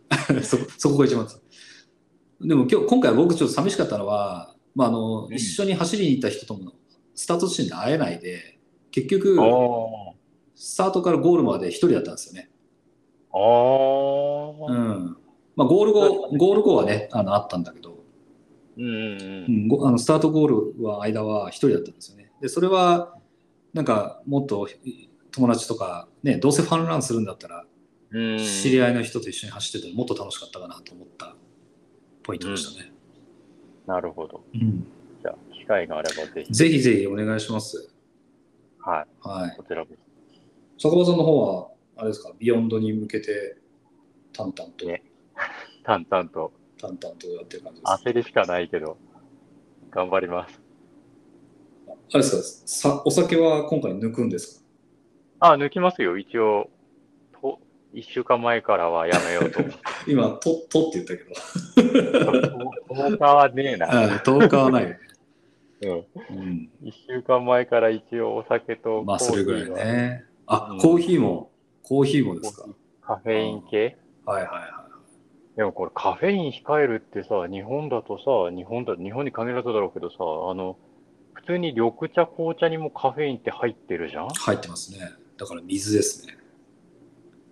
[0.41, 1.27] そそこが一番
[2.39, 6.71] でも今日、今回僕ちょっと寂しかったのは、まあ、あの、うん一緒に走りに行った人とも
[7.13, 8.59] スタート地点で会えないで、
[8.91, 9.37] 結局。
[10.55, 12.51] スタートからゴールまで一人だったんですよね。
[13.31, 14.71] おー。
[14.71, 15.17] うん。
[15.55, 18.03] まあ、ゴール後、ゴール後はね、あの、あったんだけど、
[18.77, 22.31] うんうんあのスタートゴールは間は一人だったんですよね。
[22.41, 23.15] で、それは、
[23.73, 24.67] なんか、もっと
[25.31, 27.65] 友達とか、ね、どうせファンランするんだったら、
[28.11, 28.31] うん。
[28.33, 28.37] うん。
[28.39, 31.35] 知り合いの人と一緒に走っててももっと楽しかったかなと思った
[32.23, 32.91] ポイントでしたね。
[33.87, 34.41] なるほど。
[34.53, 34.85] うん
[35.21, 36.53] じゃあ、機会があればぜひ。
[36.53, 37.93] ぜひぜひお願いします。
[38.79, 39.27] はい。
[39.27, 39.55] はい。
[39.55, 39.93] こちらこ
[40.79, 43.57] 坂場さんの方は、あれですか、ビヨンドに向けて、
[44.33, 45.10] 淡々と、ねそ。
[45.83, 46.51] 淡々と。
[46.79, 47.99] 淡々とやってる感じですか。
[48.05, 48.97] 焦りしかないけど、
[49.91, 50.59] 頑張ります。
[52.13, 54.63] あれですかさ、お酒は今回抜くんです
[55.39, 55.51] か？
[55.53, 56.17] あ、抜きますよ。
[56.17, 56.69] 一応、
[57.41, 57.59] と、
[57.93, 59.77] 一週間前からはやめようと思って。
[60.11, 61.31] 今、と、とって言ったけど。
[62.93, 63.87] 10日はねえな。
[64.15, 64.99] あ10日はない。
[65.83, 65.89] うん。
[65.89, 66.69] うん。
[66.83, 70.25] 一週間前から一応お酒とまあ、コそれぐらいね。
[70.45, 71.51] あう、んコーヒーも、
[71.83, 72.67] コーヒーもですか？
[73.01, 73.97] カフェイン系？
[74.25, 74.80] はいはいは
[75.57, 80.77] でもこれカフェイン控えるってさ、日本だとさ、日本だ、日本に限らずだろうけどさ、あの、
[81.33, 84.27] 普通に緑茶、紅茶にもカフェインって入ってるじゃん？
[84.27, 84.29] い。
[84.33, 85.11] 入ってますね。
[85.37, 86.37] だから水ですね。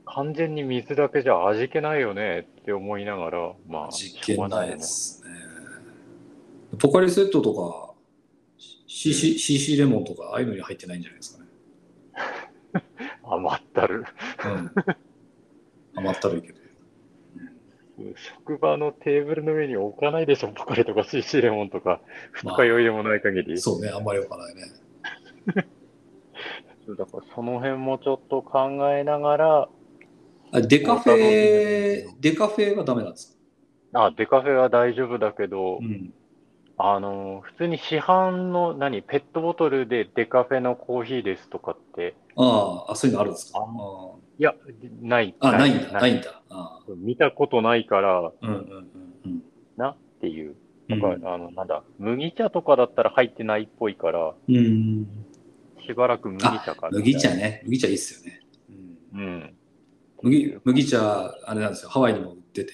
[0.06, 4.78] 完全に水だけじゃ味気ないよねって思いながら、まあ、実しょうが験ない。
[4.78, 5.30] ですね。
[6.80, 7.94] ポカリセットとか、
[8.88, 11.50] CC, CC レモンとか、ああいうのに入ってないんじゃないですかね。
[13.24, 14.06] 余ったる。
[14.46, 14.72] うん。
[15.96, 16.59] 甘ったるいけど。
[18.16, 22.02] 職場のテーブルの上に置かないでしょ、ポカリとか CC レモンとか、
[22.44, 22.56] まあ。
[22.56, 23.58] 二日酔いでもない限り。
[23.60, 24.62] そうね、あんまり置かないね。
[26.98, 29.70] だからその辺もちょっと考えながら、
[30.52, 33.38] あデカフェ、デカフェはダメなんです
[33.94, 34.06] か？
[34.06, 36.12] あ、デカフェは大丈夫だけどう、ん。
[36.78, 43.60] あの、普通に市販の何、ペットボトルでデカフェのコーヒーですとかって、ああ、あそういうのあるんですか？
[43.60, 43.66] ああ
[44.40, 44.56] いや、
[45.02, 45.36] ない。
[45.42, 46.42] あ、ないんだ、ないいんだ。
[46.50, 48.88] あ見たことないから、あうんうん
[49.26, 49.44] うん
[49.76, 50.56] なっていう。
[50.90, 51.00] うん。
[51.02, 55.08] なんか、あの、なんだ、麦茶とかだったら入ってないっぽいから、うん。
[55.86, 57.00] しばらく麦茶かな。
[57.00, 57.62] 麦茶ね。
[57.66, 58.42] 麦茶いいっすよね。
[59.14, 59.54] うんうん。
[60.22, 61.90] 麦麦茶、あれなんですよ。
[61.90, 62.74] ハワイにも売ってて、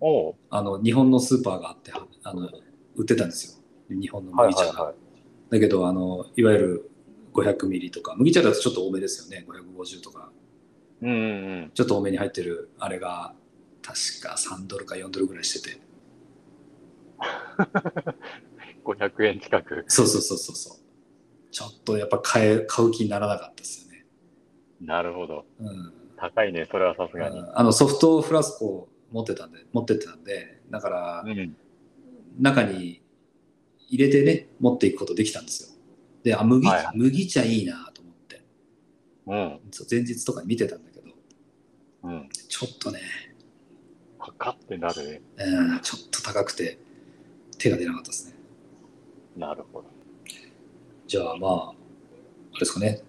[0.00, 1.92] おうあの、日本のスーパーがあって、
[2.24, 2.48] あの、
[2.96, 3.98] 売ってたんですよ。
[4.00, 4.72] 日本のはい麦茶が。
[4.72, 4.96] はいはい。
[5.50, 6.90] だけど、あの、いわゆる
[7.34, 9.46] 500ミリとか、麦茶だとちょっと多めですよね。
[9.48, 10.32] 550とか。
[11.02, 11.20] うんうんう
[11.66, 11.70] ん。
[11.74, 13.34] ちょっと多めに入ってる、あれが、
[13.82, 15.80] 確か3ドルか4ドルぐらいしてて。
[18.84, 19.84] 500円近く。
[19.88, 20.78] そうそうそうそうそう。
[21.50, 24.06] ちょっとやっぱ買え、買う気にならなかったですよね。
[24.80, 25.46] なるほど。
[25.60, 25.92] うん。
[26.16, 27.42] 高いね、それはさすがに。
[27.54, 31.56] あの、ソフトフラスコを持ってたんで、持ってってたんで、だから、うん。
[32.38, 33.02] 中に
[33.88, 35.68] 入れてね、持っていくことできたんですよ。
[36.22, 37.90] で、あ、麦、はいは麦茶いいな
[39.26, 39.60] うん。
[39.90, 41.08] 前日とかに見てたんだけど、
[42.04, 42.28] うん。
[42.48, 43.00] ちょっとね、
[44.18, 45.22] 高ってなるね。
[45.38, 46.78] うん、ちょっと高くて
[47.58, 48.36] 手が出なかったですね。
[49.36, 49.88] なるほど。
[51.06, 51.72] じゃあまあ、あ
[52.54, 53.02] れですかね。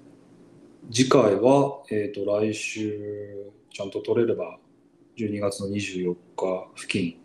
[0.92, 4.58] 次回は、えっ、と、来週、ちゃんと取れれば、
[5.18, 7.20] 12月の24日付近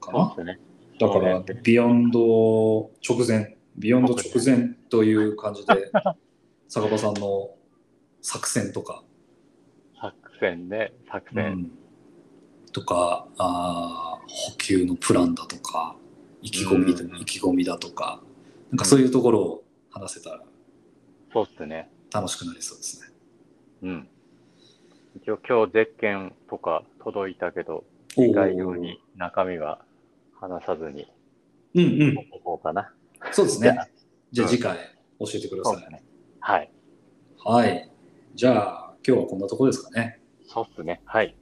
[0.00, 0.44] かな。
[0.44, 0.60] ね。
[0.98, 5.90] だから、ビヨンド直前、ビヨンド直前という感じで、
[6.68, 7.55] 坂場さんの
[8.26, 9.04] 作戦とか、
[10.00, 11.52] 作戦ね、作う戦。
[11.58, 11.70] ん
[12.72, 15.94] とかあー補給のプランだとか、
[16.42, 18.20] 意気込み,、うん意気込みだとか、
[18.72, 20.42] なんかそういうところを話せたら
[21.32, 21.88] そうっすね。
[22.12, 23.14] 楽しくなりそうですね。
[23.82, 24.08] うん。
[25.22, 29.84] 一応今日ゼッケンとか届いたけど、次回ように中身は
[30.34, 31.06] 話さずに
[31.76, 32.18] うんうん。
[32.32, 32.92] おこうかな。
[33.30, 33.78] そうですね
[34.32, 34.48] じゃあ。
[34.48, 34.76] 次回
[35.20, 35.92] 教えてください。
[35.92, 36.02] ね。
[36.40, 36.70] はい。
[37.44, 37.95] はい。
[38.36, 40.20] じゃあ今日はこんなところですかね。
[40.46, 41.00] そうっすね。
[41.06, 41.34] はい。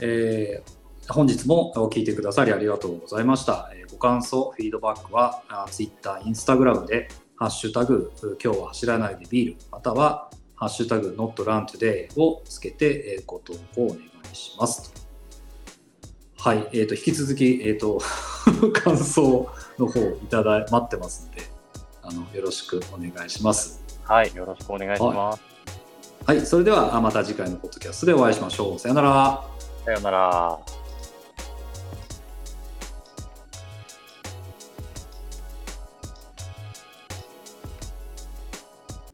[0.00, 0.78] えー
[1.10, 3.70] 本日も聞いてくださりありがとうございました。
[3.74, 8.12] えーご感想、フィードバックはあ Twitter、Instagram で、ハッシュタグ、
[8.42, 14.92] 今日は走らないでビール、または、ハッシュタグ、not run today をつけて、えーご投稿お願いします。
[16.38, 17.98] はい、えーと、引き続き、えーと、
[18.72, 21.42] 感想の方いただい、待ってますので、
[22.02, 23.87] あの、よろしくお願いします。
[24.08, 24.34] はい。
[24.34, 25.42] よろしくお願いします。
[26.24, 28.78] はい、それでは、あまた次回のポッドキャストでお会いしましょう。
[28.78, 29.44] さよなら。
[29.84, 30.77] さよなら。